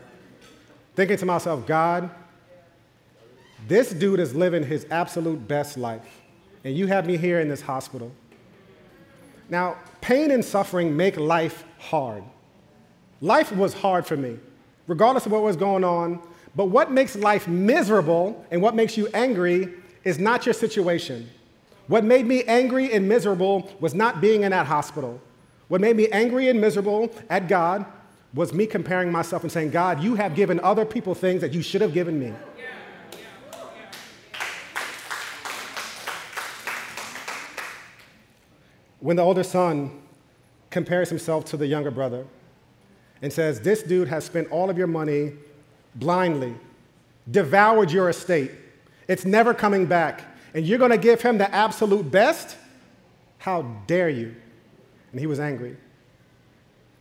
thinking 0.94 1.16
to 1.18 1.26
myself, 1.26 1.66
God, 1.66 2.10
this 3.66 3.90
dude 3.92 4.20
is 4.20 4.34
living 4.34 4.64
his 4.64 4.86
absolute 4.90 5.48
best 5.48 5.76
life. 5.76 6.22
and 6.64 6.76
you 6.76 6.88
have 6.88 7.06
me 7.06 7.16
here 7.16 7.38
in 7.38 7.48
this 7.48 7.60
hospital. 7.60 8.10
Now, 9.48 9.76
pain 10.00 10.32
and 10.32 10.44
suffering 10.44 10.96
make 10.96 11.16
life 11.16 11.64
hard. 11.78 12.24
Life 13.20 13.52
was 13.52 13.72
hard 13.72 14.04
for 14.04 14.16
me, 14.16 14.36
regardless 14.88 15.26
of 15.26 15.32
what 15.32 15.42
was 15.42 15.54
going 15.54 15.84
on. 15.84 16.20
But 16.56 16.66
what 16.66 16.90
makes 16.90 17.14
life 17.14 17.46
miserable 17.46 18.44
and 18.50 18.60
what 18.60 18.74
makes 18.74 18.96
you 18.96 19.06
angry 19.14 19.74
is 20.02 20.18
not 20.18 20.44
your 20.44 20.54
situation. 20.54 21.30
What 21.86 22.02
made 22.02 22.26
me 22.26 22.42
angry 22.44 22.92
and 22.92 23.08
miserable 23.08 23.72
was 23.78 23.94
not 23.94 24.20
being 24.20 24.42
in 24.42 24.50
that 24.50 24.66
hospital. 24.66 25.20
What 25.68 25.80
made 25.80 25.96
me 25.96 26.08
angry 26.08 26.48
and 26.48 26.60
miserable 26.60 27.10
at 27.28 27.48
God 27.48 27.84
was 28.34 28.52
me 28.52 28.66
comparing 28.66 29.10
myself 29.10 29.42
and 29.42 29.50
saying, 29.50 29.70
God, 29.70 30.02
you 30.02 30.14
have 30.14 30.34
given 30.34 30.60
other 30.60 30.84
people 30.84 31.14
things 31.14 31.40
that 31.40 31.52
you 31.52 31.62
should 31.62 31.80
have 31.80 31.92
given 31.92 32.20
me. 32.20 32.32
When 39.00 39.16
the 39.16 39.22
older 39.22 39.42
son 39.42 40.02
compares 40.70 41.08
himself 41.08 41.44
to 41.46 41.56
the 41.56 41.66
younger 41.66 41.90
brother 41.90 42.26
and 43.22 43.32
says, 43.32 43.60
This 43.60 43.82
dude 43.82 44.08
has 44.08 44.24
spent 44.24 44.50
all 44.50 44.68
of 44.68 44.78
your 44.78 44.86
money 44.86 45.32
blindly, 45.94 46.54
devoured 47.30 47.90
your 47.90 48.08
estate, 48.08 48.50
it's 49.08 49.24
never 49.24 49.54
coming 49.54 49.86
back, 49.86 50.22
and 50.54 50.66
you're 50.66 50.78
gonna 50.78 50.98
give 50.98 51.22
him 51.22 51.38
the 51.38 51.52
absolute 51.54 52.10
best? 52.10 52.56
How 53.38 53.62
dare 53.86 54.08
you? 54.08 54.34
And 55.16 55.20
he 55.22 55.26
was 55.26 55.40
angry. 55.40 55.74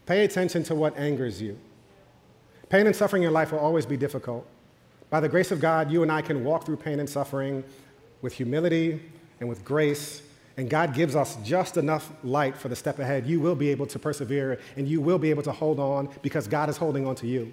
Pay 0.06 0.24
attention 0.24 0.64
to 0.64 0.74
what 0.74 0.98
angers 0.98 1.42
you. 1.42 1.60
Pain 2.70 2.88
and 2.88 2.96
suffering 2.96 3.24
in 3.24 3.34
life 3.34 3.52
will 3.52 3.60
always 3.60 3.86
be 3.86 3.98
difficult. 3.98 4.48
By 5.10 5.20
the 5.20 5.28
grace 5.28 5.52
of 5.52 5.60
God, 5.60 5.92
you 5.92 6.02
and 6.02 6.10
I 6.10 6.22
can 6.22 6.46
walk 6.46 6.66
through 6.66 6.78
pain 6.78 7.02
and 7.02 7.10
suffering 7.10 7.62
with 8.22 8.32
humility 8.32 9.02
and 9.42 9.50
with 9.50 9.66
grace. 9.66 10.22
And 10.56 10.70
God 10.70 10.94
gives 10.94 11.14
us 11.14 11.36
just 11.44 11.76
enough 11.76 12.10
light 12.24 12.56
for 12.56 12.70
the 12.70 12.76
step 12.78 13.00
ahead. 13.00 13.28
You 13.28 13.42
will 13.42 13.54
be 13.54 13.68
able 13.68 13.86
to 13.88 14.00
persevere 14.00 14.62
and 14.78 14.88
you 14.88 15.02
will 15.02 15.20
be 15.20 15.30
able 15.30 15.44
to 15.44 15.52
hold 15.52 15.78
on 15.78 16.08
because 16.22 16.48
God 16.48 16.70
is 16.70 16.78
holding 16.78 17.06
on 17.06 17.16
to 17.16 17.28
you. 17.28 17.52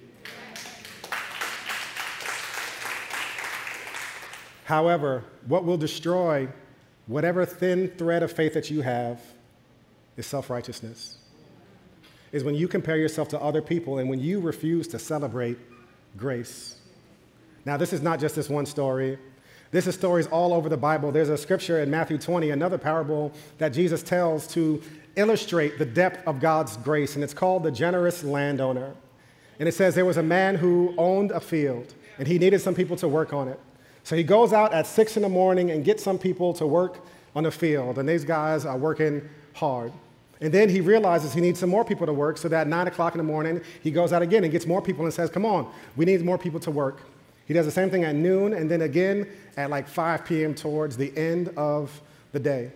However, 4.67 5.25
what 5.49 5.65
will 5.65 5.77
destroy 5.77 6.47
whatever 7.09 7.45
thin 7.45 7.89
thread 7.99 8.23
of 8.23 8.31
faith 8.31 8.55
that 8.55 8.71
you 8.71 8.83
have 8.83 9.21
is 10.17 10.27
self 10.27 10.51
righteousness 10.51 11.19
is 12.33 12.43
when 12.43 12.55
you 12.55 12.67
compare 12.67 12.97
yourself 12.97 13.29
to 13.29 13.41
other 13.41 13.63
people 13.63 13.99
and 13.99 14.09
when 14.09 14.19
you 14.19 14.41
refuse 14.41 14.89
to 14.89 14.99
celebrate 14.99 15.59
grace. 16.17 16.77
Now, 17.65 17.77
this 17.77 17.93
is 17.93 18.03
not 18.03 18.19
just 18.19 18.35
this 18.35 18.49
one 18.49 18.67
story. 18.67 19.19
This 19.71 19.87
is 19.87 19.95
stories 19.95 20.27
all 20.27 20.53
over 20.53 20.69
the 20.69 20.77
Bible. 20.77 21.13
There's 21.13 21.29
a 21.29 21.37
scripture 21.37 21.81
in 21.81 21.91
Matthew 21.91 22.19
20, 22.19 22.51
another 22.51 22.79
parable 22.79 23.33
that 23.59 23.71
Jesus 23.71 24.03
tells 24.03 24.47
to 24.49 24.83
illustrate 25.17 25.79
the 25.79 25.85
depth 25.85 26.27
of 26.27 26.41
God's 26.41 26.77
grace, 26.79 27.15
and 27.15 27.23
it's 27.23 27.35
called 27.35 27.63
the 27.63 27.71
generous 27.71 28.25
landowner. 28.25 28.95
And 29.59 29.69
it 29.69 29.73
says 29.73 29.95
there 29.95 30.05
was 30.05 30.17
a 30.17 30.23
man 30.23 30.57
who 30.57 30.95
owned 30.99 31.31
a 31.31 31.41
field, 31.41 31.95
and 32.19 32.27
he 32.27 32.39
needed 32.39 32.61
some 32.61 32.75
people 32.75 32.97
to 32.97 33.09
work 33.09 33.33
on 33.33 33.49
it. 33.49 33.61
So 34.05 34.17
he 34.17 34.25
goes 34.25 34.53
out 34.53 34.73
at 34.73 34.87
six 34.87 35.17
in 35.17 35.23
the 35.23 35.29
morning 35.29 35.71
and 35.71 35.85
gets 35.85 36.03
some 36.03 36.19
people 36.19 36.53
to 36.55 36.67
work 36.67 37.05
on 37.37 37.45
the 37.45 37.51
field, 37.51 37.99
and 37.99 38.09
these 38.09 38.25
guys 38.25 38.67
are 38.67 38.77
working 38.77 39.27
hard. 39.55 39.93
And 40.41 40.53
then 40.53 40.69
he 40.69 40.81
realizes 40.81 41.33
he 41.33 41.41
needs 41.41 41.61
some 41.61 41.71
more 41.71 41.85
people 41.85 42.05
to 42.07 42.13
work, 42.13 42.37
so 42.37 42.49
that 42.49 42.67
9 42.67 42.89
o'clock 42.89 43.15
in 43.15 43.19
the 43.19 43.25
morning, 43.25 43.61
he 43.81 43.93
goes 43.93 44.13
out 44.13 44.23
again 44.23 44.43
and 44.43 44.53
gets 44.53 44.67
more 44.67 44.83
people 44.83 45.05
and 45.05 45.15
says, 45.15 45.31
Come 45.31 45.47
on, 45.47 45.73
we 45.95 46.05
need 46.05 46.25
more 46.25 46.37
people 46.37 46.59
to 46.61 46.71
work. 46.71 47.03
He 47.47 47.55
does 47.55 47.67
the 47.67 47.73
same 47.73 47.91
thing 47.91 48.05
at 48.05 48.15
noon 48.15 48.53
and 48.53 48.71
then 48.71 48.83
again 48.83 49.29
at 49.57 49.71
like 49.71 49.87
5 49.87 50.25
p.m. 50.25 50.55
towards 50.55 50.97
the 50.97 51.17
end 51.17 51.49
of 51.57 52.01
the 52.33 52.41
day. 52.41 52.73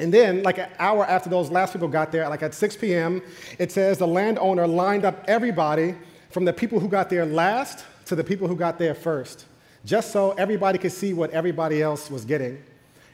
And 0.00 0.14
then, 0.14 0.42
like 0.42 0.58
an 0.58 0.70
hour 0.78 1.04
after 1.04 1.28
those 1.28 1.50
last 1.50 1.72
people 1.72 1.88
got 1.88 2.12
there, 2.12 2.28
like 2.28 2.42
at 2.42 2.54
6 2.54 2.76
p.m., 2.76 3.20
it 3.58 3.72
says 3.72 3.98
the 3.98 4.06
landowner 4.06 4.66
lined 4.66 5.04
up 5.04 5.24
everybody 5.26 5.94
from 6.30 6.44
the 6.44 6.52
people 6.52 6.78
who 6.78 6.88
got 6.88 7.10
there 7.10 7.26
last 7.26 7.84
to 8.06 8.14
the 8.14 8.24
people 8.24 8.46
who 8.46 8.56
got 8.56 8.78
there 8.78 8.94
first, 8.94 9.46
just 9.84 10.12
so 10.12 10.32
everybody 10.32 10.78
could 10.78 10.92
see 10.92 11.12
what 11.12 11.30
everybody 11.30 11.82
else 11.82 12.10
was 12.10 12.24
getting. 12.24 12.62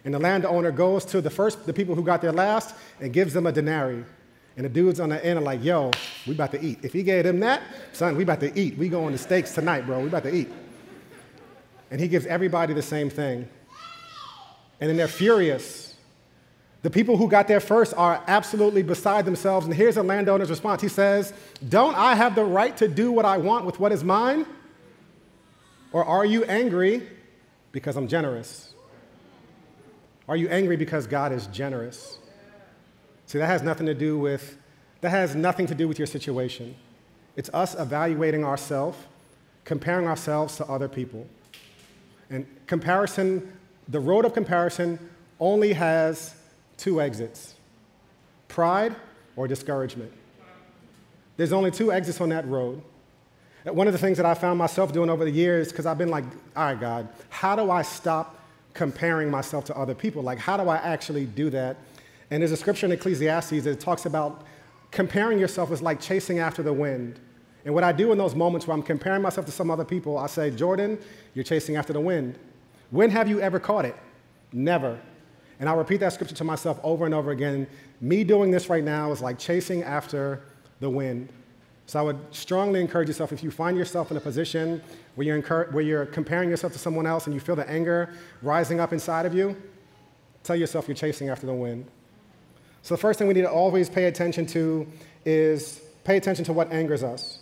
And 0.04 0.12
the 0.12 0.18
landowner 0.18 0.70
goes 0.70 1.04
to 1.06 1.20
the 1.20 1.30
first, 1.30 1.66
the 1.66 1.72
people 1.72 1.94
who 1.94 2.02
got 2.02 2.20
there 2.20 2.32
last, 2.32 2.74
and 3.00 3.12
gives 3.12 3.32
them 3.32 3.46
a 3.46 3.52
denarii. 3.52 4.04
And 4.56 4.64
the 4.64 4.68
dudes 4.68 5.00
on 5.00 5.08
the 5.08 5.24
end 5.24 5.38
are 5.38 5.42
like, 5.42 5.64
yo, 5.64 5.90
we 6.26 6.34
about 6.34 6.52
to 6.52 6.62
eat. 6.62 6.78
If 6.82 6.92
he 6.92 7.02
gave 7.02 7.24
them 7.24 7.40
that, 7.40 7.62
son, 7.92 8.16
we 8.16 8.22
about 8.22 8.40
to 8.40 8.58
eat. 8.58 8.76
We 8.78 8.88
going 8.88 9.12
to 9.12 9.18
steaks 9.18 9.52
tonight, 9.52 9.86
bro. 9.86 10.00
We 10.00 10.08
about 10.08 10.22
to 10.24 10.34
eat. 10.34 10.48
And 11.90 12.00
he 12.00 12.06
gives 12.06 12.26
everybody 12.26 12.74
the 12.74 12.82
same 12.82 13.10
thing. 13.10 13.48
And 14.80 14.90
then 14.90 14.96
they're 14.96 15.08
furious. 15.08 15.94
The 16.82 16.90
people 16.90 17.16
who 17.16 17.28
got 17.28 17.48
there 17.48 17.60
first 17.60 17.94
are 17.96 18.22
absolutely 18.26 18.82
beside 18.82 19.24
themselves. 19.24 19.64
And 19.64 19.74
here's 19.74 19.94
the 19.94 20.02
landowner's 20.02 20.50
response. 20.50 20.82
He 20.82 20.88
says, 20.88 21.32
Don't 21.66 21.96
I 21.96 22.14
have 22.14 22.34
the 22.34 22.44
right 22.44 22.76
to 22.76 22.88
do 22.88 23.10
what 23.10 23.24
I 23.24 23.38
want 23.38 23.64
with 23.64 23.80
what 23.80 23.90
is 23.90 24.04
mine? 24.04 24.44
Or 25.92 26.04
are 26.04 26.26
you 26.26 26.44
angry 26.44 27.08
because 27.72 27.96
I'm 27.96 28.06
generous? 28.06 28.73
Are 30.28 30.36
you 30.36 30.48
angry 30.48 30.76
because 30.76 31.06
God 31.06 31.32
is 31.32 31.46
generous? 31.48 32.18
See, 33.26 33.38
that 33.38 33.46
has 33.46 33.62
nothing 33.62 33.86
to 33.86 33.94
do 33.94 34.18
with 34.18 34.58
that 35.00 35.10
has 35.10 35.34
nothing 35.34 35.66
to 35.66 35.74
do 35.74 35.86
with 35.86 35.98
your 35.98 36.06
situation. 36.06 36.74
It's 37.36 37.50
us 37.52 37.78
evaluating 37.78 38.42
ourselves, 38.42 38.96
comparing 39.64 40.06
ourselves 40.06 40.56
to 40.56 40.66
other 40.66 40.88
people. 40.88 41.26
And 42.30 42.46
comparison, 42.66 43.52
the 43.86 44.00
road 44.00 44.24
of 44.24 44.32
comparison 44.32 44.98
only 45.38 45.74
has 45.74 46.34
two 46.78 47.02
exits 47.02 47.54
pride 48.48 48.96
or 49.36 49.46
discouragement. 49.46 50.12
There's 51.36 51.52
only 51.52 51.70
two 51.70 51.92
exits 51.92 52.20
on 52.20 52.30
that 52.30 52.46
road. 52.46 52.80
One 53.64 53.86
of 53.86 53.92
the 53.92 53.98
things 53.98 54.16
that 54.16 54.26
I 54.26 54.34
found 54.34 54.58
myself 54.58 54.92
doing 54.92 55.10
over 55.10 55.24
the 55.24 55.30
years, 55.30 55.68
because 55.68 55.84
I've 55.86 55.98
been 55.98 56.08
like, 56.08 56.24
all 56.56 56.66
right, 56.66 56.80
God, 56.80 57.08
how 57.28 57.56
do 57.56 57.70
I 57.70 57.82
stop 57.82 58.38
comparing 58.74 59.30
myself 59.30 59.64
to 59.66 59.76
other 59.76 59.94
people. 59.94 60.22
Like, 60.22 60.38
how 60.38 60.56
do 60.56 60.68
I 60.68 60.76
actually 60.76 61.26
do 61.26 61.48
that? 61.50 61.76
And 62.30 62.42
there's 62.42 62.52
a 62.52 62.56
scripture 62.56 62.86
in 62.86 62.92
Ecclesiastes 62.92 63.64
that 63.64 63.80
talks 63.80 64.06
about 64.06 64.44
comparing 64.90 65.38
yourself 65.38 65.70
is 65.72 65.80
like 65.80 66.00
chasing 66.00 66.40
after 66.40 66.62
the 66.62 66.72
wind. 66.72 67.20
And 67.64 67.72
what 67.72 67.84
I 67.84 67.92
do 67.92 68.12
in 68.12 68.18
those 68.18 68.34
moments 68.34 68.66
where 68.66 68.76
I'm 68.76 68.82
comparing 68.82 69.22
myself 69.22 69.46
to 69.46 69.52
some 69.52 69.70
other 69.70 69.84
people, 69.84 70.18
I 70.18 70.26
say, 70.26 70.50
Jordan, 70.50 70.98
you're 71.34 71.44
chasing 71.44 71.76
after 71.76 71.92
the 71.92 72.00
wind. 72.00 72.38
When 72.90 73.10
have 73.10 73.28
you 73.28 73.40
ever 73.40 73.58
caught 73.58 73.84
it? 73.84 73.96
Never. 74.52 75.00
And 75.60 75.68
I 75.68 75.72
repeat 75.74 75.98
that 75.98 76.12
scripture 76.12 76.34
to 76.36 76.44
myself 76.44 76.78
over 76.82 77.06
and 77.06 77.14
over 77.14 77.30
again. 77.30 77.66
Me 78.00 78.24
doing 78.24 78.50
this 78.50 78.68
right 78.68 78.84
now 78.84 79.12
is 79.12 79.22
like 79.22 79.38
chasing 79.38 79.82
after 79.82 80.42
the 80.80 80.90
wind. 80.90 81.28
So 81.86 81.98
I 81.98 82.02
would 82.02 82.18
strongly 82.34 82.80
encourage 82.80 83.08
yourself 83.08 83.32
if 83.32 83.42
you 83.42 83.50
find 83.50 83.76
yourself 83.76 84.10
in 84.10 84.16
a 84.16 84.20
position 84.20 84.82
where 85.14 85.26
you're, 85.26 85.36
incur- 85.36 85.68
where 85.70 85.84
you're 85.84 86.06
comparing 86.06 86.48
yourself 86.48 86.72
to 86.72 86.78
someone 86.78 87.06
else 87.06 87.26
and 87.26 87.34
you 87.34 87.40
feel 87.40 87.56
the 87.56 87.68
anger 87.68 88.14
rising 88.42 88.80
up 88.80 88.92
inside 88.92 89.26
of 89.26 89.34
you, 89.34 89.56
tell 90.42 90.56
yourself 90.56 90.88
you're 90.88 90.94
chasing 90.94 91.28
after 91.28 91.46
the 91.46 91.54
wind. 91.54 91.86
So 92.82 92.94
the 92.94 93.00
first 93.00 93.18
thing 93.18 93.28
we 93.28 93.34
need 93.34 93.42
to 93.42 93.50
always 93.50 93.88
pay 93.88 94.06
attention 94.06 94.46
to 94.46 94.86
is 95.24 95.80
pay 96.04 96.16
attention 96.16 96.44
to 96.46 96.52
what 96.52 96.72
angers 96.72 97.02
us. 97.02 97.38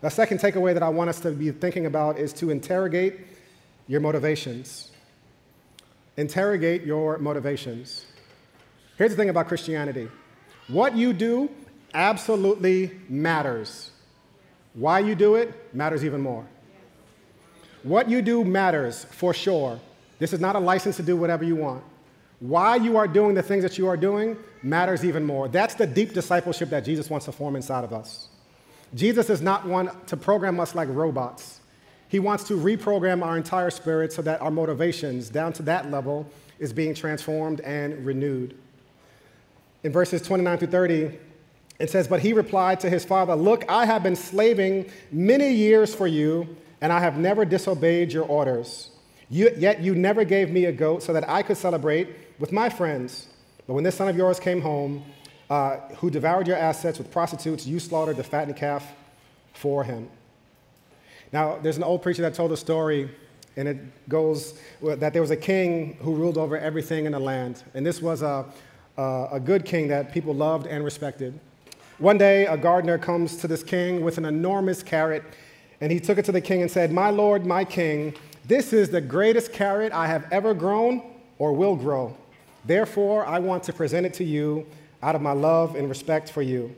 The 0.00 0.10
second 0.10 0.38
takeaway 0.38 0.74
that 0.74 0.82
I 0.82 0.90
want 0.90 1.08
us 1.08 1.20
to 1.20 1.30
be 1.30 1.50
thinking 1.50 1.86
about 1.86 2.18
is 2.18 2.32
to 2.34 2.50
interrogate 2.50 3.20
your 3.86 4.00
motivations. 4.00 4.90
Interrogate 6.16 6.82
your 6.82 7.18
motivations. 7.18 8.06
Here's 8.96 9.10
the 9.10 9.16
thing 9.16 9.30
about 9.30 9.48
Christianity 9.48 10.08
what 10.68 10.96
you 10.96 11.12
do 11.12 11.50
absolutely 11.94 12.92
matters. 13.08 13.90
Why 14.74 14.98
you 14.98 15.14
do 15.14 15.36
it 15.36 15.74
matters 15.74 16.04
even 16.04 16.20
more. 16.20 16.46
What 17.84 18.10
you 18.10 18.22
do 18.22 18.44
matters 18.44 19.04
for 19.04 19.32
sure. 19.32 19.78
This 20.18 20.32
is 20.32 20.40
not 20.40 20.56
a 20.56 20.58
license 20.58 20.96
to 20.96 21.02
do 21.02 21.16
whatever 21.16 21.44
you 21.44 21.56
want. 21.56 21.84
Why 22.40 22.76
you 22.76 22.96
are 22.96 23.06
doing 23.06 23.34
the 23.34 23.42
things 23.42 23.62
that 23.62 23.78
you 23.78 23.86
are 23.86 23.96
doing 23.96 24.36
matters 24.62 25.04
even 25.04 25.24
more. 25.24 25.48
That's 25.48 25.74
the 25.74 25.86
deep 25.86 26.12
discipleship 26.12 26.70
that 26.70 26.84
Jesus 26.84 27.08
wants 27.08 27.26
to 27.26 27.32
form 27.32 27.56
inside 27.56 27.84
of 27.84 27.92
us. 27.92 28.28
Jesus 28.94 29.30
is 29.30 29.40
not 29.40 29.66
one 29.66 29.90
to 30.06 30.16
program 30.16 30.60
us 30.60 30.74
like 30.74 30.88
robots. 30.90 31.60
He 32.08 32.18
wants 32.18 32.44
to 32.44 32.54
reprogram 32.54 33.24
our 33.24 33.36
entire 33.36 33.70
spirit 33.70 34.12
so 34.12 34.22
that 34.22 34.40
our 34.40 34.50
motivations, 34.50 35.28
down 35.28 35.52
to 35.54 35.62
that 35.64 35.90
level, 35.90 36.30
is 36.58 36.72
being 36.72 36.94
transformed 36.94 37.60
and 37.60 38.04
renewed. 38.06 38.56
In 39.82 39.92
verses 39.92 40.22
29 40.22 40.58
through 40.58 40.68
30, 40.68 41.18
it 41.78 41.90
says, 41.90 42.08
But 42.08 42.20
he 42.20 42.32
replied 42.32 42.80
to 42.80 42.90
his 42.90 43.04
father, 43.04 43.34
Look, 43.34 43.64
I 43.68 43.86
have 43.86 44.02
been 44.02 44.16
slaving 44.16 44.90
many 45.10 45.52
years 45.52 45.94
for 45.94 46.06
you, 46.06 46.56
and 46.80 46.92
I 46.92 47.00
have 47.00 47.18
never 47.18 47.44
disobeyed 47.44 48.12
your 48.12 48.24
orders. 48.24 48.90
You, 49.30 49.50
yet 49.56 49.80
you 49.80 49.94
never 49.94 50.24
gave 50.24 50.50
me 50.50 50.66
a 50.66 50.72
goat 50.72 51.02
so 51.02 51.12
that 51.12 51.28
I 51.28 51.42
could 51.42 51.56
celebrate 51.56 52.08
with 52.38 52.52
my 52.52 52.68
friends. 52.68 53.28
But 53.66 53.74
when 53.74 53.84
this 53.84 53.94
son 53.94 54.08
of 54.08 54.16
yours 54.16 54.38
came 54.38 54.60
home, 54.60 55.04
uh, 55.50 55.76
who 55.96 56.10
devoured 56.10 56.46
your 56.46 56.56
assets 56.56 56.98
with 56.98 57.10
prostitutes, 57.10 57.66
you 57.66 57.78
slaughtered 57.78 58.16
the 58.16 58.24
fattened 58.24 58.56
calf 58.56 58.86
for 59.52 59.84
him. 59.84 60.08
Now, 61.32 61.58
there's 61.58 61.76
an 61.76 61.82
old 61.82 62.02
preacher 62.02 62.22
that 62.22 62.34
told 62.34 62.52
a 62.52 62.56
story, 62.56 63.10
And 63.56 63.68
it 63.68 64.08
goes 64.08 64.58
that 64.82 65.12
there 65.12 65.22
was 65.22 65.30
a 65.30 65.36
king 65.36 65.96
who 66.00 66.14
ruled 66.14 66.38
over 66.38 66.56
everything 66.58 67.06
in 67.06 67.12
the 67.12 67.18
land. 67.18 67.62
And 67.74 67.84
this 67.84 68.00
was 68.00 68.22
a, 68.22 68.46
a, 68.96 69.28
a 69.32 69.40
good 69.40 69.64
king 69.64 69.88
that 69.88 70.12
people 70.12 70.34
loved 70.34 70.66
and 70.66 70.84
respected. 70.84 71.38
One 71.98 72.18
day, 72.18 72.46
a 72.46 72.56
gardener 72.56 72.98
comes 72.98 73.36
to 73.36 73.46
this 73.46 73.62
king 73.62 74.04
with 74.04 74.18
an 74.18 74.24
enormous 74.24 74.82
carrot, 74.82 75.22
and 75.80 75.92
he 75.92 76.00
took 76.00 76.18
it 76.18 76.24
to 76.24 76.32
the 76.32 76.40
king 76.40 76.60
and 76.60 76.70
said, 76.70 76.90
My 76.90 77.10
lord, 77.10 77.46
my 77.46 77.64
king, 77.64 78.14
this 78.46 78.72
is 78.72 78.88
the 78.90 79.00
greatest 79.00 79.52
carrot 79.52 79.92
I 79.92 80.08
have 80.08 80.26
ever 80.32 80.54
grown 80.54 81.02
or 81.38 81.52
will 81.52 81.76
grow. 81.76 82.16
Therefore, 82.64 83.24
I 83.24 83.38
want 83.38 83.62
to 83.64 83.72
present 83.72 84.06
it 84.06 84.14
to 84.14 84.24
you 84.24 84.66
out 85.04 85.14
of 85.14 85.22
my 85.22 85.32
love 85.32 85.76
and 85.76 85.88
respect 85.88 86.30
for 86.30 86.42
you. 86.42 86.74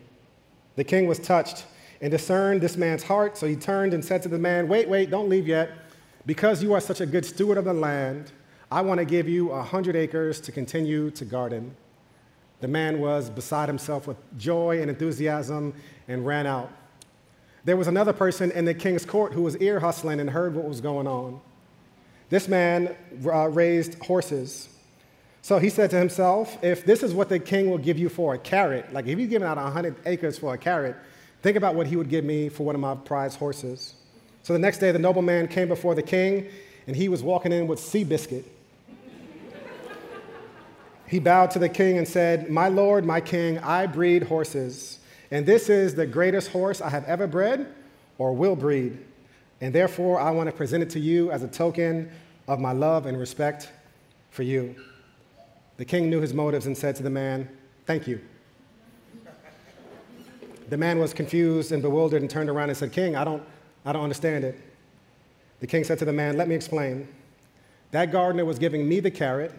The 0.75 0.85
king 0.85 1.07
was 1.07 1.19
touched 1.19 1.65
and 2.03 2.11
discerned 2.11 2.61
this 2.61 2.77
man's 2.77 3.03
heart, 3.03 3.39
so 3.39 3.47
he 3.47 3.57
turned 3.57 3.95
and 3.95 4.05
said 4.05 4.23
to 4.25 4.29
the 4.29 4.39
man, 4.39 4.69
Wait, 4.69 4.87
wait, 4.87 5.09
don't 5.09 5.31
leave 5.31 5.49
yet. 5.49 5.71
Because 6.27 6.63
you 6.63 6.75
are 6.75 6.81
such 6.81 7.01
a 7.01 7.07
good 7.07 7.25
steward 7.25 7.57
of 7.57 7.65
the 7.65 7.73
land, 7.73 8.33
I 8.71 8.83
want 8.83 8.99
to 8.99 9.07
give 9.07 9.29
you 9.29 9.53
a 9.53 9.63
hundred 9.63 9.97
acres 9.97 10.41
to 10.43 10.53
continue 10.53 11.11
to 11.13 11.25
garden. 11.25 11.75
The 12.61 12.69
man 12.69 13.01
was 13.01 13.29
beside 13.29 13.69
himself 13.69 14.07
with 14.07 14.17
joy 14.39 14.81
and 14.81 14.89
enthusiasm 14.89 15.75
and 16.09 16.27
ran 16.27 16.47
out. 16.47 16.71
There 17.65 17.77
was 17.77 17.89
another 17.89 18.13
person 18.13 18.51
in 18.53 18.65
the 18.65 18.75
king's 18.75 19.05
court 19.05 19.33
who 19.33 19.43
was 19.43 19.57
ear 19.57 19.81
hustling 19.81 20.21
and 20.21 20.31
heard 20.31 20.55
what 20.55 20.67
was 20.67 20.81
going 20.81 21.07
on. 21.07 21.41
This 22.29 22.49
man 22.49 22.97
uh, 23.25 23.49
raised 23.49 24.03
horses. 24.03 24.69
So 25.43 25.59
he 25.59 25.69
said 25.69 25.91
to 25.91 25.99
himself, 25.99 26.59
if 26.63 26.85
this 26.85 27.03
is 27.03 27.15
what 27.15 27.29
the 27.29 27.39
king 27.39 27.71
will 27.71 27.79
give 27.79 27.99
you 27.99 28.09
for 28.09 28.35
a 28.35 28.39
carrot, 28.39 28.93
like 28.93 29.07
if 29.07 29.19
he's 29.19 29.29
giving 29.29 29.47
out 29.47 29.57
100 29.59 29.97
acres 30.07 30.39
for 30.39 30.55
a 30.55 30.59
carrot, 30.59 30.97
think 31.43 31.57
about 31.57 31.75
what 31.75 31.87
he 31.87 31.97
would 31.97 32.09
give 32.09 32.25
me 32.25 32.49
for 32.49 32.65
one 32.65 32.75
of 32.75 32.81
my 32.81 32.95
prize 32.95 33.37
horses. 33.37 33.95
So 34.43 34.53
the 34.53 34.59
next 34.59 34.79
day, 34.79 34.93
the 34.93 34.99
nobleman 34.99 35.49
came 35.49 35.69
before 35.69 35.95
the 35.95 36.03
king, 36.03 36.49
and 36.87 36.95
he 36.95 37.09
was 37.09 37.23
walking 37.23 37.53
in 37.53 37.67
with 37.67 37.81
Seabiscuit. 37.81 38.45
He 41.07 41.19
bowed 41.19 41.51
to 41.53 41.59
the 41.59 41.69
king 41.69 41.99
and 41.99 42.07
said, 42.07 42.51
My 42.51 42.69
lord, 42.69 43.05
my 43.05 43.21
king, 43.21 43.59
I 43.59 43.87
breed 43.87 44.25
horses, 44.25 44.99
and 45.31 45.47
this 45.47 45.69
is 45.69 45.95
the 45.95 46.07
greatest 46.07 46.51
horse 46.51 46.81
I 46.81 46.91
have 46.91 47.05
ever 47.05 47.27
bred 47.27 47.73
or 48.19 48.33
will 48.33 48.57
breed. 48.57 48.99
And 49.61 49.75
therefore, 49.75 50.21
I 50.21 50.31
want 50.31 50.49
to 50.49 50.53
present 50.55 50.83
it 50.83 50.91
to 50.91 51.01
you 51.01 51.31
as 51.31 51.43
a 51.43 51.49
token 51.49 52.11
of 52.47 52.61
my 52.61 52.73
love 52.73 53.07
and 53.07 53.19
respect 53.19 53.71
for 54.31 54.43
you. 54.43 54.75
The 55.77 55.85
king 55.85 56.11
knew 56.11 56.21
his 56.21 56.35
motives 56.35 56.67
and 56.67 56.77
said 56.77 56.97
to 56.97 57.03
the 57.03 57.11
man, 57.11 57.49
Thank 57.87 58.07
you. 58.07 58.21
The 60.69 60.77
man 60.77 60.99
was 60.99 61.15
confused 61.15 61.71
and 61.71 61.81
bewildered 61.81 62.23
and 62.23 62.31
turned 62.31 62.51
around 62.51 62.71
and 62.71 62.77
said, 62.77 62.93
King, 62.93 63.15
I 63.15 63.25
don't, 63.25 63.43
I 63.85 63.93
don't 63.93 64.03
understand 64.03 64.45
it. 64.45 64.61
The 65.61 65.67
king 65.67 65.85
said 65.85 65.99
to 66.01 66.05
the 66.05 66.13
man, 66.13 66.37
Let 66.37 66.49
me 66.49 66.55
explain. 66.55 67.09
That 67.93 68.11
gardener 68.11 68.45
was 68.45 68.59
giving 68.59 68.89
me 68.89 69.01
the 69.01 69.11
carrot, 69.11 69.55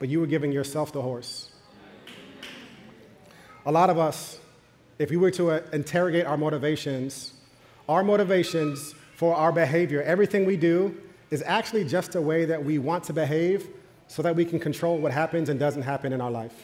but 0.00 0.08
you 0.08 0.18
were 0.18 0.26
giving 0.26 0.50
yourself 0.50 0.92
the 0.92 1.02
horse. 1.02 1.50
A 3.66 3.70
lot 3.70 3.90
of 3.90 3.98
us, 3.98 4.40
if 4.98 5.10
we 5.10 5.16
were 5.16 5.30
to 5.32 5.52
uh, 5.52 5.60
interrogate 5.72 6.26
our 6.26 6.38
motivations, 6.38 7.34
our 7.88 8.02
motivations 8.02 8.94
for 9.14 9.34
our 9.34 9.52
behavior, 9.52 10.02
everything 10.02 10.46
we 10.46 10.56
do, 10.56 10.96
is 11.30 11.42
actually 11.46 11.84
just 11.84 12.14
a 12.14 12.20
way 12.20 12.46
that 12.46 12.64
we 12.64 12.78
want 12.78 13.04
to 13.04 13.12
behave 13.12 13.68
so 14.08 14.22
that 14.22 14.34
we 14.34 14.44
can 14.44 14.58
control 14.58 14.98
what 14.98 15.12
happens 15.12 15.50
and 15.50 15.60
doesn't 15.60 15.82
happen 15.82 16.12
in 16.12 16.20
our 16.20 16.30
life. 16.30 16.54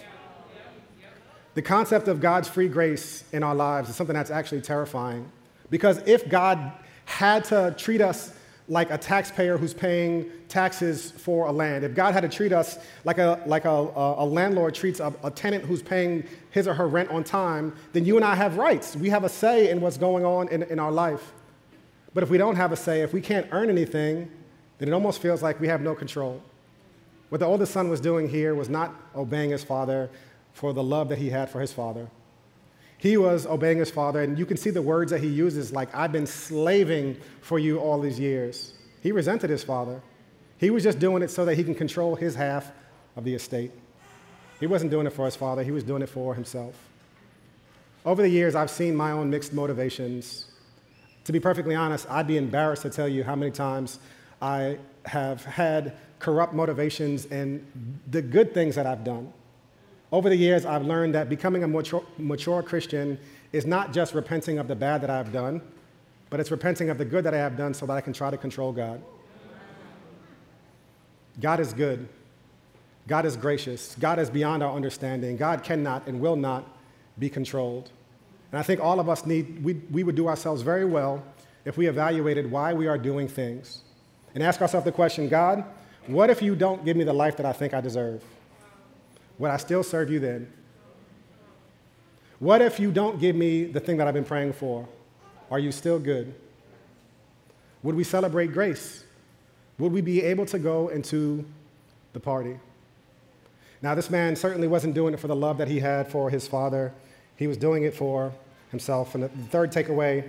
The 1.54 1.62
concept 1.62 2.08
of 2.08 2.20
God's 2.20 2.48
free 2.48 2.68
grace 2.68 3.24
in 3.32 3.42
our 3.42 3.54
lives 3.54 3.88
is 3.88 3.96
something 3.96 4.16
that's 4.16 4.30
actually 4.30 4.62
terrifying. 4.62 5.30
Because 5.70 5.98
if 6.06 6.28
God 6.28 6.72
had 7.04 7.44
to 7.44 7.74
treat 7.78 8.00
us 8.00 8.32
like 8.68 8.90
a 8.90 8.98
taxpayer 8.98 9.56
who's 9.56 9.72
paying 9.72 10.30
taxes 10.48 11.12
for 11.12 11.46
a 11.46 11.52
land, 11.52 11.84
if 11.84 11.94
God 11.94 12.14
had 12.14 12.20
to 12.20 12.28
treat 12.28 12.52
us 12.52 12.78
like 13.04 13.18
a, 13.18 13.40
like 13.46 13.64
a, 13.64 13.68
a, 13.70 14.26
landlord 14.26 14.74
treats 14.74 14.98
a, 14.98 15.14
a 15.22 15.30
tenant 15.30 15.64
who's 15.64 15.82
paying 15.82 16.24
his 16.50 16.66
or 16.66 16.74
her 16.74 16.88
rent 16.88 17.10
on 17.10 17.22
time, 17.22 17.74
then 17.92 18.04
you 18.04 18.16
and 18.16 18.24
I 18.24 18.34
have 18.34 18.56
rights. 18.56 18.96
We 18.96 19.08
have 19.10 19.24
a 19.24 19.28
say 19.28 19.70
in 19.70 19.80
what's 19.80 19.98
going 19.98 20.24
on 20.24 20.48
in, 20.48 20.64
in 20.64 20.78
our 20.78 20.90
life. 20.90 21.32
But 22.12 22.22
if 22.22 22.30
we 22.30 22.38
don't 22.38 22.56
have 22.56 22.72
a 22.72 22.76
say, 22.76 23.02
if 23.02 23.12
we 23.12 23.20
can't 23.20 23.46
earn 23.52 23.70
anything, 23.70 24.30
then 24.78 24.88
it 24.88 24.92
almost 24.92 25.22
feels 25.22 25.42
like 25.42 25.60
we 25.60 25.68
have 25.68 25.80
no 25.80 25.94
control. 25.94 26.42
What 27.28 27.38
the 27.38 27.46
oldest 27.46 27.72
son 27.72 27.88
was 27.88 28.00
doing 28.00 28.28
here 28.28 28.54
was 28.54 28.68
not 28.68 28.94
obeying 29.14 29.50
his 29.50 29.62
father 29.62 30.10
for 30.52 30.72
the 30.72 30.82
love 30.82 31.08
that 31.10 31.18
he 31.18 31.30
had 31.30 31.50
for 31.50 31.60
his 31.60 31.72
father. 31.72 32.08
He 32.98 33.16
was 33.16 33.46
obeying 33.46 33.78
his 33.78 33.90
father, 33.90 34.22
and 34.22 34.38
you 34.38 34.46
can 34.46 34.56
see 34.56 34.70
the 34.70 34.82
words 34.82 35.10
that 35.10 35.20
he 35.20 35.28
uses 35.28 35.72
like, 35.72 35.94
I've 35.94 36.12
been 36.12 36.26
slaving 36.26 37.16
for 37.42 37.58
you 37.58 37.78
all 37.78 38.00
these 38.00 38.18
years. 38.18 38.72
He 39.02 39.12
resented 39.12 39.50
his 39.50 39.62
father. 39.62 40.00
He 40.58 40.70
was 40.70 40.82
just 40.82 40.98
doing 40.98 41.22
it 41.22 41.30
so 41.30 41.44
that 41.44 41.56
he 41.56 41.64
can 41.64 41.74
control 41.74 42.16
his 42.16 42.34
half 42.34 42.72
of 43.14 43.24
the 43.24 43.34
estate. 43.34 43.70
He 44.58 44.66
wasn't 44.66 44.90
doing 44.90 45.06
it 45.06 45.12
for 45.12 45.26
his 45.26 45.36
father, 45.36 45.62
he 45.62 45.70
was 45.70 45.84
doing 45.84 46.02
it 46.02 46.08
for 46.08 46.34
himself. 46.34 46.74
Over 48.06 48.22
the 48.22 48.28
years, 48.28 48.54
I've 48.54 48.70
seen 48.70 48.96
my 48.96 49.10
own 49.10 49.28
mixed 49.28 49.52
motivations. 49.52 50.46
To 51.24 51.32
be 51.32 51.40
perfectly 51.40 51.74
honest, 51.74 52.08
I'd 52.08 52.26
be 52.26 52.36
embarrassed 52.36 52.82
to 52.82 52.90
tell 52.90 53.08
you 53.08 53.24
how 53.24 53.34
many 53.34 53.50
times 53.50 53.98
I 54.40 54.78
have 55.04 55.44
had 55.44 55.96
corrupt 56.18 56.54
motivations 56.54 57.26
and 57.26 57.66
the 58.10 58.22
good 58.22 58.54
things 58.54 58.76
that 58.76 58.86
I've 58.86 59.04
done. 59.04 59.32
Over 60.16 60.30
the 60.30 60.36
years, 60.36 60.64
I've 60.64 60.86
learned 60.86 61.14
that 61.14 61.28
becoming 61.28 61.62
a 61.62 61.68
mature, 61.68 62.02
mature, 62.16 62.62
Christian 62.62 63.18
is 63.52 63.66
not 63.66 63.92
just 63.92 64.14
repenting 64.14 64.58
of 64.58 64.66
the 64.66 64.74
bad 64.74 65.02
that 65.02 65.10
I've 65.10 65.30
done, 65.30 65.60
but 66.30 66.40
it's 66.40 66.50
repenting 66.50 66.88
of 66.88 66.96
the 66.96 67.04
good 67.04 67.22
that 67.24 67.34
I 67.34 67.36
have 67.36 67.54
done 67.54 67.74
so 67.74 67.84
that 67.84 67.92
I 67.92 68.00
can 68.00 68.14
try 68.14 68.30
to 68.30 68.38
control 68.38 68.72
God. 68.72 69.02
God 71.38 71.60
is 71.60 71.74
good. 71.74 72.08
God 73.06 73.26
is 73.26 73.36
gracious. 73.36 73.94
God 74.00 74.18
is 74.18 74.30
beyond 74.30 74.62
our 74.62 74.74
understanding. 74.74 75.36
God 75.36 75.62
cannot 75.62 76.06
and 76.06 76.18
will 76.18 76.36
not 76.36 76.66
be 77.18 77.28
controlled. 77.28 77.90
And 78.52 78.58
I 78.58 78.62
think 78.62 78.80
all 78.80 78.98
of 78.98 79.10
us 79.10 79.26
need, 79.26 79.62
we, 79.62 79.74
we 79.90 80.02
would 80.02 80.16
do 80.16 80.28
ourselves 80.28 80.62
very 80.62 80.86
well 80.86 81.22
if 81.66 81.76
we 81.76 81.88
evaluated 81.88 82.50
why 82.50 82.72
we 82.72 82.86
are 82.86 82.96
doing 82.96 83.28
things 83.28 83.82
and 84.34 84.42
ask 84.42 84.62
ourselves 84.62 84.86
the 84.86 84.92
question 84.92 85.28
God, 85.28 85.62
what 86.06 86.30
if 86.30 86.40
you 86.40 86.56
don't 86.56 86.86
give 86.86 86.96
me 86.96 87.04
the 87.04 87.12
life 87.12 87.36
that 87.36 87.44
I 87.44 87.52
think 87.52 87.74
I 87.74 87.82
deserve? 87.82 88.24
Would 89.38 89.50
I 89.50 89.56
still 89.56 89.82
serve 89.82 90.10
you 90.10 90.18
then? 90.18 90.52
What 92.38 92.60
if 92.60 92.78
you 92.78 92.90
don't 92.90 93.18
give 93.18 93.34
me 93.34 93.64
the 93.64 93.80
thing 93.80 93.96
that 93.96 94.06
I've 94.06 94.14
been 94.14 94.24
praying 94.24 94.52
for? 94.54 94.86
Are 95.50 95.58
you 95.58 95.72
still 95.72 95.98
good? 95.98 96.34
Would 97.82 97.94
we 97.94 98.04
celebrate 98.04 98.52
grace? 98.52 99.04
Would 99.78 99.92
we 99.92 100.00
be 100.00 100.22
able 100.22 100.46
to 100.46 100.58
go 100.58 100.88
into 100.88 101.44
the 102.12 102.20
party? 102.20 102.58
Now, 103.82 103.94
this 103.94 104.10
man 104.10 104.36
certainly 104.36 104.68
wasn't 104.68 104.94
doing 104.94 105.14
it 105.14 105.20
for 105.20 105.28
the 105.28 105.36
love 105.36 105.58
that 105.58 105.68
he 105.68 105.80
had 105.80 106.10
for 106.10 106.30
his 106.30 106.48
father, 106.48 106.92
he 107.36 107.46
was 107.46 107.56
doing 107.56 107.84
it 107.84 107.94
for 107.94 108.32
himself. 108.70 109.14
And 109.14 109.24
the 109.24 109.28
third 109.28 109.70
takeaway 109.70 110.28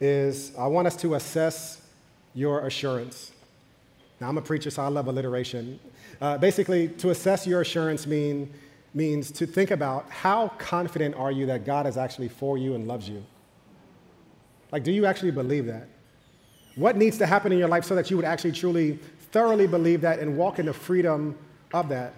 is 0.00 0.52
I 0.56 0.66
want 0.66 0.86
us 0.86 0.96
to 0.96 1.14
assess 1.14 1.80
your 2.34 2.66
assurance. 2.66 3.32
Now, 4.20 4.28
I'm 4.28 4.38
a 4.38 4.42
preacher, 4.42 4.70
so 4.70 4.82
I 4.82 4.88
love 4.88 5.06
alliteration. 5.06 5.78
Uh, 6.20 6.36
basically, 6.38 6.88
to 6.88 7.10
assess 7.10 7.46
your 7.46 7.60
assurance 7.60 8.06
mean, 8.06 8.52
means 8.94 9.30
to 9.30 9.46
think 9.46 9.70
about 9.70 10.10
how 10.10 10.48
confident 10.58 11.14
are 11.14 11.30
you 11.30 11.46
that 11.46 11.64
God 11.64 11.86
is 11.86 11.96
actually 11.96 12.28
for 12.28 12.58
you 12.58 12.74
and 12.74 12.88
loves 12.88 13.08
you? 13.08 13.24
Like, 14.72 14.84
do 14.84 14.92
you 14.92 15.06
actually 15.06 15.30
believe 15.30 15.66
that? 15.66 15.88
What 16.74 16.96
needs 16.96 17.18
to 17.18 17.26
happen 17.26 17.52
in 17.52 17.58
your 17.58 17.68
life 17.68 17.84
so 17.84 17.94
that 17.94 18.10
you 18.10 18.16
would 18.16 18.24
actually 18.24 18.52
truly, 18.52 18.98
thoroughly 19.32 19.66
believe 19.66 20.00
that 20.02 20.18
and 20.18 20.36
walk 20.36 20.58
in 20.58 20.66
the 20.66 20.72
freedom 20.72 21.36
of 21.72 21.88
that? 21.88 22.14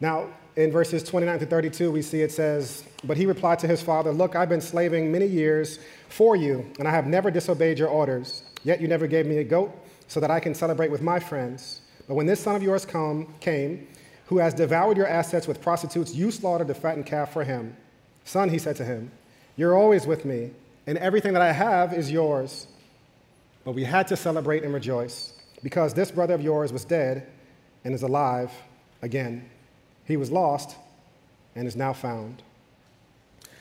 Now, 0.00 0.28
in 0.56 0.70
verses 0.70 1.02
29 1.02 1.38
to 1.38 1.46
32, 1.46 1.90
we 1.90 2.02
see 2.02 2.22
it 2.22 2.32
says, 2.32 2.84
But 3.04 3.16
he 3.16 3.24
replied 3.24 3.58
to 3.60 3.68
his 3.68 3.80
father, 3.80 4.12
Look, 4.12 4.34
I've 4.34 4.48
been 4.48 4.60
slaving 4.60 5.10
many 5.10 5.26
years 5.26 5.78
for 6.08 6.36
you, 6.36 6.70
and 6.78 6.88
I 6.88 6.90
have 6.90 7.06
never 7.06 7.30
disobeyed 7.30 7.78
your 7.78 7.88
orders. 7.88 8.42
Yet 8.64 8.80
you 8.80 8.88
never 8.88 9.06
gave 9.06 9.26
me 9.26 9.38
a 9.38 9.44
goat 9.44 9.72
so 10.08 10.20
that 10.20 10.30
I 10.30 10.40
can 10.40 10.54
celebrate 10.54 10.90
with 10.90 11.02
my 11.02 11.18
friends. 11.18 11.81
When 12.12 12.26
this 12.26 12.40
son 12.40 12.56
of 12.56 12.62
yours 12.62 12.84
come, 12.84 13.34
came, 13.40 13.86
who 14.26 14.38
has 14.38 14.54
devoured 14.54 14.96
your 14.96 15.06
assets 15.06 15.46
with 15.46 15.60
prostitutes, 15.60 16.14
you 16.14 16.30
slaughtered 16.30 16.68
the 16.68 16.74
fattened 16.74 17.06
calf 17.06 17.32
for 17.32 17.44
him. 17.44 17.76
Son, 18.24 18.48
he 18.48 18.58
said 18.58 18.76
to 18.76 18.84
him, 18.84 19.10
You're 19.56 19.76
always 19.76 20.06
with 20.06 20.24
me, 20.24 20.50
and 20.86 20.98
everything 20.98 21.32
that 21.32 21.42
I 21.42 21.52
have 21.52 21.92
is 21.92 22.10
yours. 22.10 22.66
But 23.64 23.72
we 23.72 23.84
had 23.84 24.08
to 24.08 24.16
celebrate 24.16 24.64
and 24.64 24.72
rejoice, 24.72 25.34
because 25.62 25.94
this 25.94 26.10
brother 26.10 26.34
of 26.34 26.42
yours 26.42 26.72
was 26.72 26.84
dead 26.84 27.26
and 27.84 27.94
is 27.94 28.02
alive 28.02 28.50
again. 29.02 29.48
He 30.04 30.16
was 30.16 30.30
lost 30.30 30.76
and 31.54 31.66
is 31.66 31.76
now 31.76 31.92
found. 31.92 32.42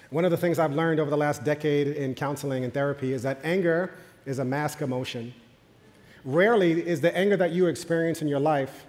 One 0.09 0.25
of 0.25 0.31
the 0.31 0.37
things 0.37 0.59
I've 0.59 0.73
learned 0.73 0.99
over 0.99 1.09
the 1.09 1.17
last 1.17 1.43
decade 1.43 1.87
in 1.87 2.15
counseling 2.15 2.63
and 2.63 2.73
therapy 2.73 3.13
is 3.13 3.23
that 3.23 3.39
anger 3.43 3.91
is 4.25 4.39
a 4.39 4.45
mask 4.45 4.81
emotion. 4.81 5.33
Rarely 6.23 6.85
is 6.85 7.01
the 7.01 7.15
anger 7.15 7.37
that 7.37 7.51
you 7.51 7.67
experience 7.67 8.21
in 8.21 8.27
your 8.27 8.39
life 8.39 8.85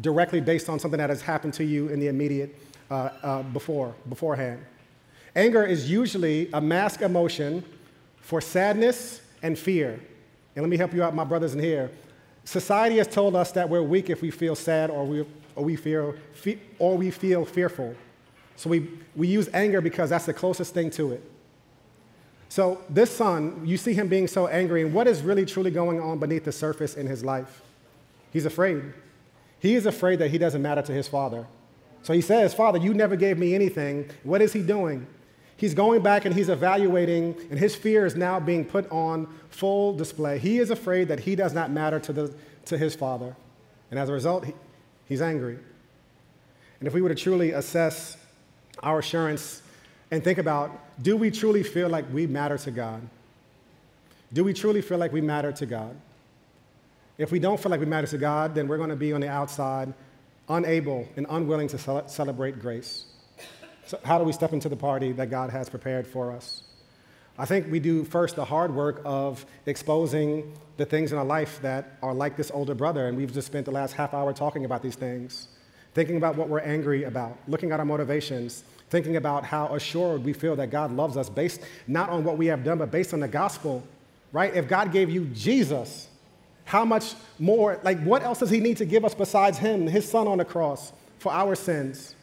directly 0.00 0.40
based 0.40 0.68
on 0.68 0.78
something 0.78 0.98
that 0.98 1.10
has 1.10 1.20
happened 1.20 1.54
to 1.54 1.64
you 1.64 1.88
in 1.88 2.00
the 2.00 2.08
immediate 2.08 2.56
uh, 2.90 3.10
uh, 3.22 3.42
before, 3.42 3.94
beforehand. 4.08 4.64
Anger 5.36 5.64
is 5.64 5.90
usually 5.90 6.50
a 6.52 6.60
mask 6.60 7.02
emotion 7.02 7.64
for 8.20 8.40
sadness 8.40 9.20
and 9.42 9.58
fear. 9.58 10.00
And 10.56 10.62
let 10.62 10.68
me 10.68 10.76
help 10.76 10.92
you 10.92 11.02
out, 11.02 11.14
my 11.14 11.24
brothers 11.24 11.54
in 11.54 11.60
here. 11.60 11.90
Society 12.44 12.96
has 12.96 13.06
told 13.06 13.36
us 13.36 13.52
that 13.52 13.68
we're 13.68 13.82
weak 13.82 14.10
if 14.10 14.22
we 14.22 14.30
feel 14.30 14.56
sad 14.56 14.90
or 14.90 15.04
we, 15.04 15.26
or 15.54 15.64
we, 15.64 15.76
feel, 15.76 16.14
or 16.78 16.96
we 16.96 17.10
feel 17.10 17.44
fearful. 17.44 17.94
So 18.56 18.70
we, 18.70 18.88
we 19.14 19.28
use 19.28 19.48
anger 19.52 19.80
because 19.80 20.10
that's 20.10 20.26
the 20.26 20.34
closest 20.34 20.74
thing 20.74 20.90
to 20.90 21.12
it. 21.12 21.30
So 22.50 22.82
this 22.90 23.16
son, 23.16 23.62
you 23.64 23.76
see 23.76 23.94
him 23.94 24.08
being 24.08 24.26
so 24.26 24.48
angry, 24.48 24.82
and 24.82 24.92
what 24.92 25.06
is 25.06 25.22
really 25.22 25.46
truly 25.46 25.70
going 25.70 26.00
on 26.00 26.18
beneath 26.18 26.44
the 26.44 26.52
surface 26.52 26.96
in 26.96 27.06
his 27.06 27.24
life? 27.24 27.62
He's 28.32 28.44
afraid. 28.44 28.82
He 29.60 29.76
is 29.76 29.86
afraid 29.86 30.18
that 30.18 30.32
he 30.32 30.38
doesn't 30.38 30.60
matter 30.60 30.82
to 30.82 30.92
his 30.92 31.06
father. 31.06 31.46
So 32.02 32.12
he 32.12 32.20
says, 32.20 32.52
Father, 32.52 32.78
you 32.78 32.92
never 32.92 33.14
gave 33.14 33.38
me 33.38 33.54
anything. 33.54 34.10
What 34.24 34.42
is 34.42 34.52
he 34.52 34.62
doing? 34.62 35.06
He's 35.56 35.74
going 35.74 36.02
back 36.02 36.24
and 36.24 36.34
he's 36.34 36.48
evaluating, 36.48 37.36
and 37.50 37.58
his 37.58 37.76
fear 37.76 38.04
is 38.04 38.16
now 38.16 38.40
being 38.40 38.64
put 38.64 38.90
on 38.90 39.32
full 39.50 39.94
display. 39.94 40.40
He 40.40 40.58
is 40.58 40.70
afraid 40.70 41.06
that 41.06 41.20
he 41.20 41.36
does 41.36 41.52
not 41.52 41.70
matter 41.70 42.00
to, 42.00 42.12
the, 42.12 42.34
to 42.64 42.76
his 42.76 42.96
father. 42.96 43.36
And 43.92 44.00
as 44.00 44.08
a 44.08 44.12
result, 44.12 44.44
he, 44.46 44.54
he's 45.06 45.22
angry. 45.22 45.56
And 46.80 46.88
if 46.88 46.94
we 46.94 47.00
were 47.00 47.10
to 47.10 47.14
truly 47.14 47.52
assess 47.52 48.16
our 48.80 48.98
assurance 48.98 49.62
and 50.10 50.22
think 50.22 50.38
about 50.38 51.02
do 51.02 51.16
we 51.16 51.30
truly 51.30 51.62
feel 51.62 51.88
like 51.88 52.10
we 52.12 52.26
matter 52.26 52.58
to 52.58 52.70
God? 52.70 53.00
Do 54.32 54.44
we 54.44 54.52
truly 54.52 54.82
feel 54.82 54.98
like 54.98 55.12
we 55.12 55.20
matter 55.20 55.52
to 55.52 55.66
God? 55.66 55.96
If 57.18 57.32
we 57.32 57.38
don't 57.38 57.60
feel 57.60 57.70
like 57.70 57.80
we 57.80 57.86
matter 57.86 58.06
to 58.06 58.18
God, 58.18 58.54
then 58.54 58.68
we're 58.68 58.78
going 58.78 58.90
to 58.90 58.96
be 58.96 59.12
on 59.12 59.20
the 59.20 59.28
outside, 59.28 59.92
unable 60.48 61.08
and 61.16 61.26
unwilling 61.28 61.68
to 61.68 62.04
celebrate 62.06 62.60
grace. 62.60 63.04
So, 63.86 63.98
how 64.04 64.18
do 64.18 64.24
we 64.24 64.32
step 64.32 64.52
into 64.52 64.68
the 64.68 64.76
party 64.76 65.12
that 65.12 65.30
God 65.30 65.50
has 65.50 65.68
prepared 65.68 66.06
for 66.06 66.30
us? 66.32 66.62
I 67.38 67.46
think 67.46 67.70
we 67.70 67.80
do 67.80 68.04
first 68.04 68.36
the 68.36 68.44
hard 68.44 68.74
work 68.74 69.02
of 69.04 69.44
exposing 69.66 70.52
the 70.76 70.84
things 70.84 71.12
in 71.12 71.18
our 71.18 71.24
life 71.24 71.60
that 71.62 71.98
are 72.02 72.14
like 72.14 72.36
this 72.36 72.50
older 72.50 72.74
brother, 72.74 73.08
and 73.08 73.16
we've 73.16 73.32
just 73.32 73.46
spent 73.46 73.64
the 73.64 73.72
last 73.72 73.92
half 73.94 74.14
hour 74.14 74.32
talking 74.32 74.64
about 74.64 74.82
these 74.82 74.94
things, 74.94 75.48
thinking 75.94 76.16
about 76.16 76.36
what 76.36 76.48
we're 76.48 76.60
angry 76.60 77.04
about, 77.04 77.36
looking 77.48 77.72
at 77.72 77.80
our 77.80 77.86
motivations, 77.86 78.64
thinking 78.90 79.16
about 79.16 79.44
how 79.44 79.74
assured 79.74 80.24
we 80.24 80.32
feel 80.32 80.56
that 80.56 80.70
God 80.70 80.92
loves 80.92 81.16
us 81.16 81.30
based 81.30 81.60
not 81.86 82.10
on 82.10 82.24
what 82.24 82.36
we 82.36 82.46
have 82.46 82.64
done, 82.64 82.78
but 82.78 82.90
based 82.90 83.14
on 83.14 83.20
the 83.20 83.28
gospel, 83.28 83.82
right? 84.32 84.54
If 84.54 84.68
God 84.68 84.92
gave 84.92 85.08
you 85.08 85.24
Jesus, 85.26 86.08
how 86.64 86.84
much 86.84 87.14
more, 87.38 87.80
like, 87.82 88.00
what 88.02 88.22
else 88.22 88.40
does 88.40 88.50
He 88.50 88.60
need 88.60 88.76
to 88.76 88.84
give 88.84 89.04
us 89.04 89.14
besides 89.14 89.58
Him, 89.58 89.86
His 89.86 90.08
Son 90.08 90.28
on 90.28 90.38
the 90.38 90.44
cross, 90.44 90.92
for 91.18 91.32
our 91.32 91.54
sins? 91.54 92.14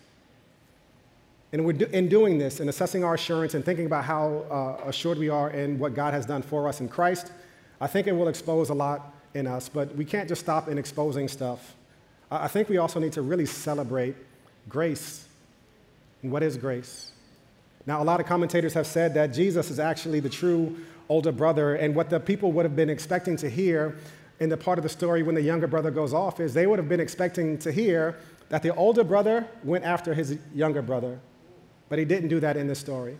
And 1.53 1.65
we're 1.65 1.85
in 1.87 2.09
doing 2.09 2.37
this 2.37 2.59
and 2.59 2.69
assessing 2.69 3.03
our 3.03 3.13
assurance 3.13 3.53
and 3.53 3.63
thinking 3.63 3.85
about 3.85 4.03
how 4.03 4.45
uh, 4.51 4.89
assured 4.89 5.17
we 5.17 5.29
are 5.29 5.49
in 5.49 5.79
what 5.79 5.93
God 5.93 6.13
has 6.13 6.25
done 6.25 6.41
for 6.41 6.67
us 6.67 6.81
in 6.81 6.89
Christ, 6.89 7.31
I 7.79 7.87
think 7.87 8.07
it 8.07 8.11
will 8.11 8.27
expose 8.27 8.69
a 8.69 8.73
lot 8.73 9.13
in 9.33 9.47
us. 9.47 9.69
But 9.69 9.95
we 9.95 10.03
can't 10.03 10.27
just 10.27 10.41
stop 10.41 10.67
in 10.67 10.77
exposing 10.77 11.29
stuff. 11.29 11.75
I 12.29 12.49
think 12.49 12.67
we 12.67 12.77
also 12.77 12.99
need 12.99 13.13
to 13.13 13.21
really 13.21 13.45
celebrate 13.45 14.15
grace. 14.67 15.26
What 16.21 16.43
is 16.43 16.57
grace? 16.57 17.11
Now, 17.85 18.01
a 18.01 18.05
lot 18.05 18.19
of 18.19 18.25
commentators 18.25 18.73
have 18.73 18.87
said 18.87 19.13
that 19.13 19.27
Jesus 19.27 19.71
is 19.71 19.79
actually 19.79 20.19
the 20.19 20.29
true 20.29 20.77
older 21.09 21.31
brother, 21.31 21.75
and 21.75 21.95
what 21.95 22.09
the 22.09 22.19
people 22.19 22.51
would 22.51 22.65
have 22.65 22.75
been 22.75 22.89
expecting 22.89 23.37
to 23.37 23.49
hear 23.49 23.97
in 24.39 24.49
the 24.49 24.57
part 24.57 24.77
of 24.77 24.83
the 24.83 24.89
story 24.89 25.23
when 25.23 25.35
the 25.35 25.41
younger 25.41 25.67
brother 25.67 25.89
goes 25.89 26.13
off 26.13 26.39
is 26.39 26.53
they 26.53 26.67
would 26.67 26.79
have 26.79 26.89
been 26.89 26.99
expecting 26.99 27.57
to 27.57 27.71
hear 27.71 28.17
that 28.49 28.61
the 28.61 28.73
older 28.75 29.03
brother 29.03 29.47
went 29.63 29.83
after 29.83 30.13
his 30.13 30.37
younger 30.53 30.81
brother. 30.81 31.19
But 31.89 31.99
he 31.99 32.05
didn't 32.05 32.29
do 32.29 32.39
that 32.41 32.57
in 32.57 32.67
this 32.67 32.79
story. 32.79 33.17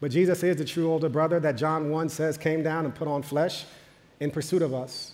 But 0.00 0.10
Jesus 0.10 0.42
is 0.42 0.56
the 0.56 0.64
true 0.64 0.90
older 0.90 1.08
brother 1.08 1.38
that 1.40 1.56
John 1.56 1.90
1 1.90 2.08
says 2.08 2.36
came 2.36 2.62
down 2.62 2.84
and 2.84 2.94
put 2.94 3.06
on 3.06 3.22
flesh 3.22 3.64
in 4.20 4.30
pursuit 4.30 4.62
of 4.62 4.74
us. 4.74 5.12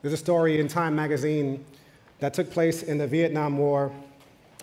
There's 0.00 0.14
a 0.14 0.18
story 0.18 0.60
in 0.60 0.68
Time 0.68 0.94
magazine 0.94 1.64
that 2.20 2.32
took 2.32 2.50
place 2.50 2.82
in 2.82 2.96
the 2.96 3.06
Vietnam 3.06 3.58
War. 3.58 3.92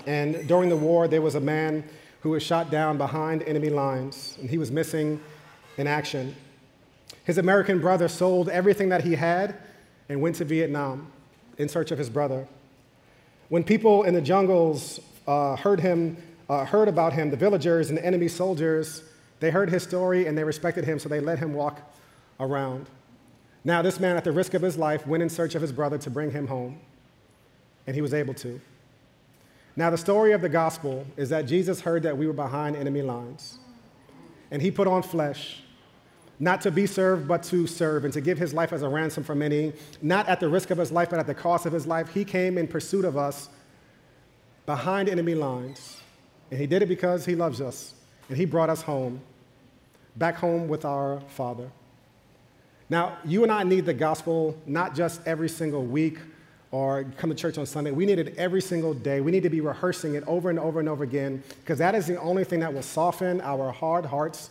And 0.06 0.48
during 0.48 0.70
the 0.70 0.78
war, 0.78 1.08
there 1.08 1.22
was 1.22 1.36
a 1.36 1.40
man 1.40 1.84
who 2.22 2.32
was 2.32 2.44
shot 2.44 2.72
down 2.72 2.98
behind 2.98 3.44
enemy 3.44 3.70
lines, 3.70 4.38
and 4.40 4.50
he 4.50 4.58
was 4.58 4.72
missing 4.72 5.20
in 5.78 5.88
action. 5.88 6.36
His 7.26 7.38
American 7.38 7.80
brother 7.80 8.08
sold 8.08 8.50
everything 8.50 8.90
that 8.90 9.04
he 9.04 9.16
had 9.16 9.56
and 10.10 10.22
went 10.22 10.36
to 10.38 10.46
Vietnam 10.46 11.12
in 11.58 11.70
search 11.70 11.92
of 11.92 11.98
his 11.98 12.10
brother. 12.10 12.48
When 13.50 13.64
people 13.64 14.04
in 14.04 14.14
the 14.14 14.22
jungles 14.22 15.00
uh, 15.28 15.56
heard 15.56 15.80
him 15.80 16.18
uh, 16.50 16.66
heard 16.66 16.88
about 16.88 17.14
him, 17.14 17.30
the 17.30 17.38
villagers 17.38 17.90
and 17.90 17.98
the 17.98 18.06
enemy 18.06 18.28
soldiers, 18.28 19.04
they 19.40 19.50
heard 19.50 19.70
his 19.70 19.84
story 19.84 20.28
and 20.28 20.38
they 20.38 20.44
respected 20.44 20.86
him, 20.86 21.00
so 21.00 21.10
they 21.10 21.20
let 21.20 21.40
him 21.40 21.54
walk 21.54 21.80
around. 22.40 22.88
Now, 23.64 23.82
this 23.82 24.00
man, 24.00 24.18
at 24.18 24.24
the 24.24 24.32
risk 24.32 24.54
of 24.54 24.62
his 24.62 24.78
life, 24.78 25.08
went 25.08 25.24
in 25.24 25.30
search 25.30 25.56
of 25.56 25.62
his 25.62 25.72
brother 25.72 25.98
to 25.98 26.10
bring 26.10 26.32
him 26.32 26.48
home, 26.48 26.80
and 27.88 27.96
he 27.96 28.02
was 28.02 28.14
able 28.14 28.34
to. 28.36 28.60
Now, 29.76 29.90
the 29.90 29.98
story 29.98 30.34
of 30.34 30.42
the 30.42 30.50
gospel 30.50 31.06
is 31.18 31.30
that 31.30 31.48
Jesus 31.48 31.82
heard 31.82 32.04
that 32.04 32.18
we 32.18 32.28
were 32.28 32.34
behind 32.34 32.76
enemy 32.76 33.02
lines, 33.02 33.58
and 34.52 34.62
he 34.62 34.70
put 34.70 34.88
on 34.88 35.02
flesh, 35.02 35.64
not 36.40 36.62
to 36.62 36.72
be 36.72 36.86
served, 36.86 37.28
but 37.28 37.44
to 37.44 37.66
serve, 37.66 38.06
and 38.06 38.14
to 38.14 38.22
give 38.22 38.38
his 38.38 38.54
life 38.54 38.72
as 38.72 38.84
a 38.84 38.90
ransom 38.90 39.24
for 39.24 39.34
many, 39.34 39.74
not 40.02 40.28
at 40.30 40.40
the 40.40 40.48
risk 40.48 40.70
of 40.70 40.78
his 40.78 40.92
life, 40.92 41.10
but 41.10 41.20
at 41.20 41.28
the 41.28 41.34
cost 41.34 41.66
of 41.66 41.74
his 41.74 41.88
life. 41.88 42.14
He 42.14 42.24
came 42.24 42.58
in 42.58 42.68
pursuit 42.68 43.06
of 43.06 43.18
us 43.18 43.50
behind 44.66 45.10
enemy 45.10 45.36
lines 45.36 45.98
and 46.54 46.62
he 46.62 46.68
did 46.68 46.84
it 46.84 46.86
because 46.86 47.26
he 47.26 47.34
loves 47.34 47.62
us. 47.62 47.96
And 48.30 48.38
he 48.38 48.46
brought 48.46 48.70
us 48.70 48.84
home, 48.84 49.22
back 50.16 50.36
home 50.36 50.68
with 50.68 50.86
our 50.86 51.20
Father. 51.30 51.72
Now, 52.92 53.18
you 53.26 53.42
and 53.42 53.52
I 53.52 53.64
need 53.64 53.88
the 53.88 53.94
gospel 53.96 54.56
not 54.68 54.94
just 54.94 55.20
every 55.26 55.50
single 55.50 55.84
week 55.84 56.20
or 56.74 57.06
come 57.18 57.30
to 57.30 57.36
church 57.36 57.60
on 57.60 57.68
Sunday. 57.68 57.92
We 57.92 58.08
need 58.08 58.18
it 58.18 58.36
every 58.36 58.60
single 58.60 58.96
day. 58.96 59.22
We 59.22 59.32
need 59.32 59.44
to 59.44 59.50
be 59.50 59.62
rehearsing 59.62 60.16
it 60.16 60.24
over 60.26 60.50
and 60.50 60.58
over 60.58 60.80
and 60.80 60.90
over 60.90 61.04
again 61.04 61.44
because 61.60 61.78
that 61.78 61.94
is 61.94 62.08
the 62.08 62.20
only 62.20 62.44
thing 62.44 62.62
that 62.62 62.74
will 62.74 62.82
soften 62.82 63.40
our 63.42 63.72
hard 63.72 64.08
hearts 64.08 64.50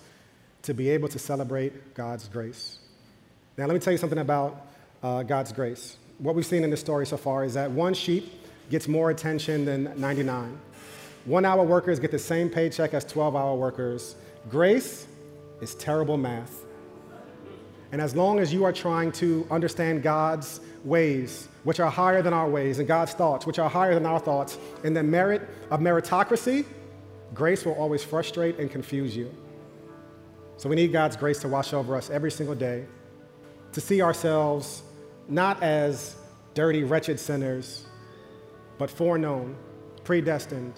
to 0.63 0.73
be 0.73 0.89
able 0.91 1.09
to 1.09 1.19
celebrate 1.19 1.95
God's 1.95 2.29
grace. 2.29 2.79
Now, 3.59 3.67
let 3.67 3.75
me 3.75 3.81
tell 3.81 3.93
you 3.93 3.99
something 3.99 4.21
about 4.21 4.69
uh, 5.03 5.25
God's 5.25 5.51
grace. 5.53 5.97
What 6.19 6.37
we've 6.37 6.47
seen 6.47 6.63
in 6.63 6.71
this 6.71 6.79
story 6.79 7.07
so 7.07 7.17
far 7.17 7.45
is 7.45 7.55
that 7.55 7.69
one 7.73 7.93
sheep 7.93 8.33
gets 8.71 8.87
more 8.87 9.11
attention 9.11 9.65
than 9.65 9.93
99. 10.01 10.57
One 11.25 11.45
hour 11.45 11.65
workers 11.65 11.99
get 11.99 12.13
the 12.13 12.21
same 12.21 12.49
paycheck 12.49 12.95
as 12.95 13.05
12 13.05 13.35
hour 13.35 13.57
workers. 13.57 14.15
Grace 14.49 15.09
is 15.61 15.75
terrible 15.75 16.17
math. 16.17 16.63
And 17.93 18.01
as 18.01 18.17
long 18.17 18.41
as 18.41 18.53
you 18.53 18.65
are 18.65 18.73
trying 18.73 19.13
to 19.13 19.47
understand 19.51 20.03
God's 20.03 20.61
ways, 20.83 21.49
which 21.65 21.79
are 21.79 21.91
higher 21.91 22.23
than 22.23 22.33
our 22.33 22.49
ways, 22.49 22.79
and 22.79 22.89
God's 22.89 23.13
thoughts, 23.13 23.47
which 23.47 23.59
are 23.59 23.69
higher 23.69 23.95
than 23.95 24.07
our 24.07 24.19
thoughts, 24.19 24.59
in 24.83 24.95
the 24.95 25.03
merit 25.03 25.43
of 25.71 25.81
meritocracy, 25.81 26.65
grace 27.35 27.67
will 27.67 27.75
always 27.75 28.03
frustrate 28.03 28.59
and 28.59 28.71
confuse 28.71 29.15
you. 29.15 29.31
So 30.57 30.71
we 30.71 30.77
need 30.77 30.91
God's 30.91 31.17
grace 31.17 31.41
to 31.41 31.49
wash 31.49 31.75
over 31.75 31.95
us 31.95 32.09
every 32.09 32.31
single 32.31 32.55
day, 32.55 32.87
to 33.73 33.81
see 33.81 34.01
ourselves 34.01 34.83
not 35.29 35.63
as 35.63 36.17
dirty, 36.55 36.85
wretched 36.85 37.21
sinners, 37.21 37.85
but 38.79 38.91
foreknown, 38.91 39.55
predestined, 40.03 40.75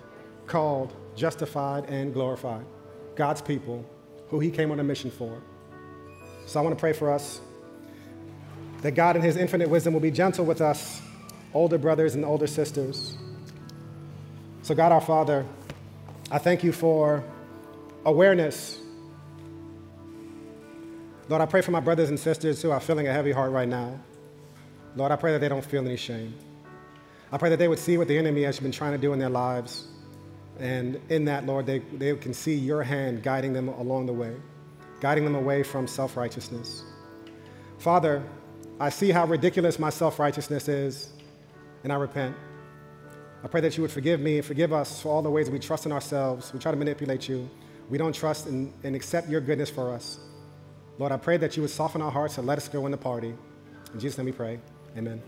called, 0.47 0.95
justified, 1.15 1.85
and 1.89 2.13
glorified. 2.13 2.67
God's 3.15 3.41
people 3.41 3.85
who 4.29 4.41
he 4.41 4.51
came 4.51 4.73
on 4.73 4.81
a 4.81 4.85
mission 4.85 5.11
for. 5.11 5.41
So 6.47 6.61
I 6.61 6.63
want 6.63 6.77
to 6.77 6.81
pray 6.81 6.93
for 6.93 7.11
us 7.11 7.41
that 8.83 8.93
God, 8.93 9.17
in 9.17 9.23
his 9.23 9.37
infinite 9.37 9.69
wisdom, 9.69 9.95
will 9.95 10.01
be 10.01 10.11
gentle 10.11 10.45
with 10.45 10.61
us, 10.61 11.01
older 11.53 11.79
brothers 11.79 12.15
and 12.15 12.25
older 12.25 12.47
sisters. 12.47 13.17
So, 14.63 14.75
God 14.75 14.93
our 14.93 15.01
Father, 15.01 15.45
I 16.31 16.39
thank 16.39 16.65
you 16.65 16.73
for 16.73 17.25
awareness. 18.05 18.79
Lord, 21.29 21.41
I 21.41 21.47
pray 21.47 21.63
for 21.63 21.71
my 21.71 21.81
brothers 21.81 22.11
and 22.11 22.21
sisters 22.21 22.61
who 22.61 22.71
are 22.71 22.81
feeling 22.81 23.09
a 23.09 23.13
heavy 23.13 23.33
heart 23.33 23.53
right 23.53 23.69
now. 23.69 23.99
Lord, 24.97 25.13
I 25.13 25.17
pray 25.17 25.33
that 25.33 25.39
they 25.39 25.49
don't 25.49 25.65
feel 25.65 25.85
any 25.85 25.97
shame. 25.97 26.35
I 27.33 27.39
pray 27.39 27.51
that 27.51 27.59
they 27.59 27.69
would 27.69 27.79
see 27.79 27.99
what 27.99 28.09
the 28.09 28.17
enemy 28.17 28.43
has 28.43 28.61
been 28.61 28.73
trying 28.73 28.93
to 28.93 28.99
do 28.99 29.13
in 29.13 29.19
their 29.19 29.31
lives 29.31 29.89
and 30.59 31.01
in 31.09 31.25
that, 31.25 31.47
Lord, 31.47 31.67
they, 31.67 31.81
they 31.81 32.15
can 32.17 32.33
see 32.33 32.55
your 32.55 32.83
hand 32.83 33.23
guiding 33.23 33.53
them 33.53 33.69
along 33.69 34.07
the 34.07 34.13
way, 34.13 34.35
guiding 35.01 35.25
them 35.25 35.35
away 35.35 35.63
from 35.63 35.87
self 35.87 36.17
righteousness. 36.17 36.85
Father, 37.79 38.23
I 38.81 38.89
see 38.89 39.11
how 39.11 39.27
ridiculous 39.27 39.79
my 39.79 39.91
self 39.91 40.19
righteousness 40.19 40.69
is, 40.69 41.13
and 41.83 41.93
I 41.93 41.97
repent. 41.97 42.35
I 43.43 43.47
pray 43.47 43.61
that 43.61 43.77
you 43.77 43.83
would 43.83 43.91
forgive 43.93 44.21
me 44.21 44.39
and 44.39 44.45
forgive 44.45 44.73
us 44.73 45.03
for 45.03 45.11
all 45.11 45.21
the 45.21 45.31
ways 45.31 45.51
we 45.51 45.59
trust 45.59 45.85
in 45.85 45.93
ourselves. 45.93 46.53
We 46.53 46.59
try 46.59 46.71
to 46.71 46.79
manipulate 46.79 47.29
you. 47.29 47.49
We 47.91 47.99
don't 47.99 48.15
trust 48.15 48.47
and, 48.47 48.73
and 48.83 48.97
accept 48.97 49.29
your 49.29 49.43
goodness 49.43 49.69
for 49.69 49.93
us. 49.93 50.19
Lord, 50.99 51.13
I 51.13 51.19
pray 51.19 51.37
that 51.37 51.57
you 51.57 51.63
would 51.63 51.71
soften 51.71 52.01
our 52.01 52.11
hearts 52.11 52.39
and 52.39 52.47
let 52.47 52.57
us 52.57 52.69
go 52.69 52.87
in 52.87 52.93
the 52.93 52.99
party. 52.99 53.35
In 53.93 54.01
Jesus' 54.01 54.17
name 54.17 54.27
we 54.27 54.33
pray. 54.33 54.59
Amen. 54.97 55.21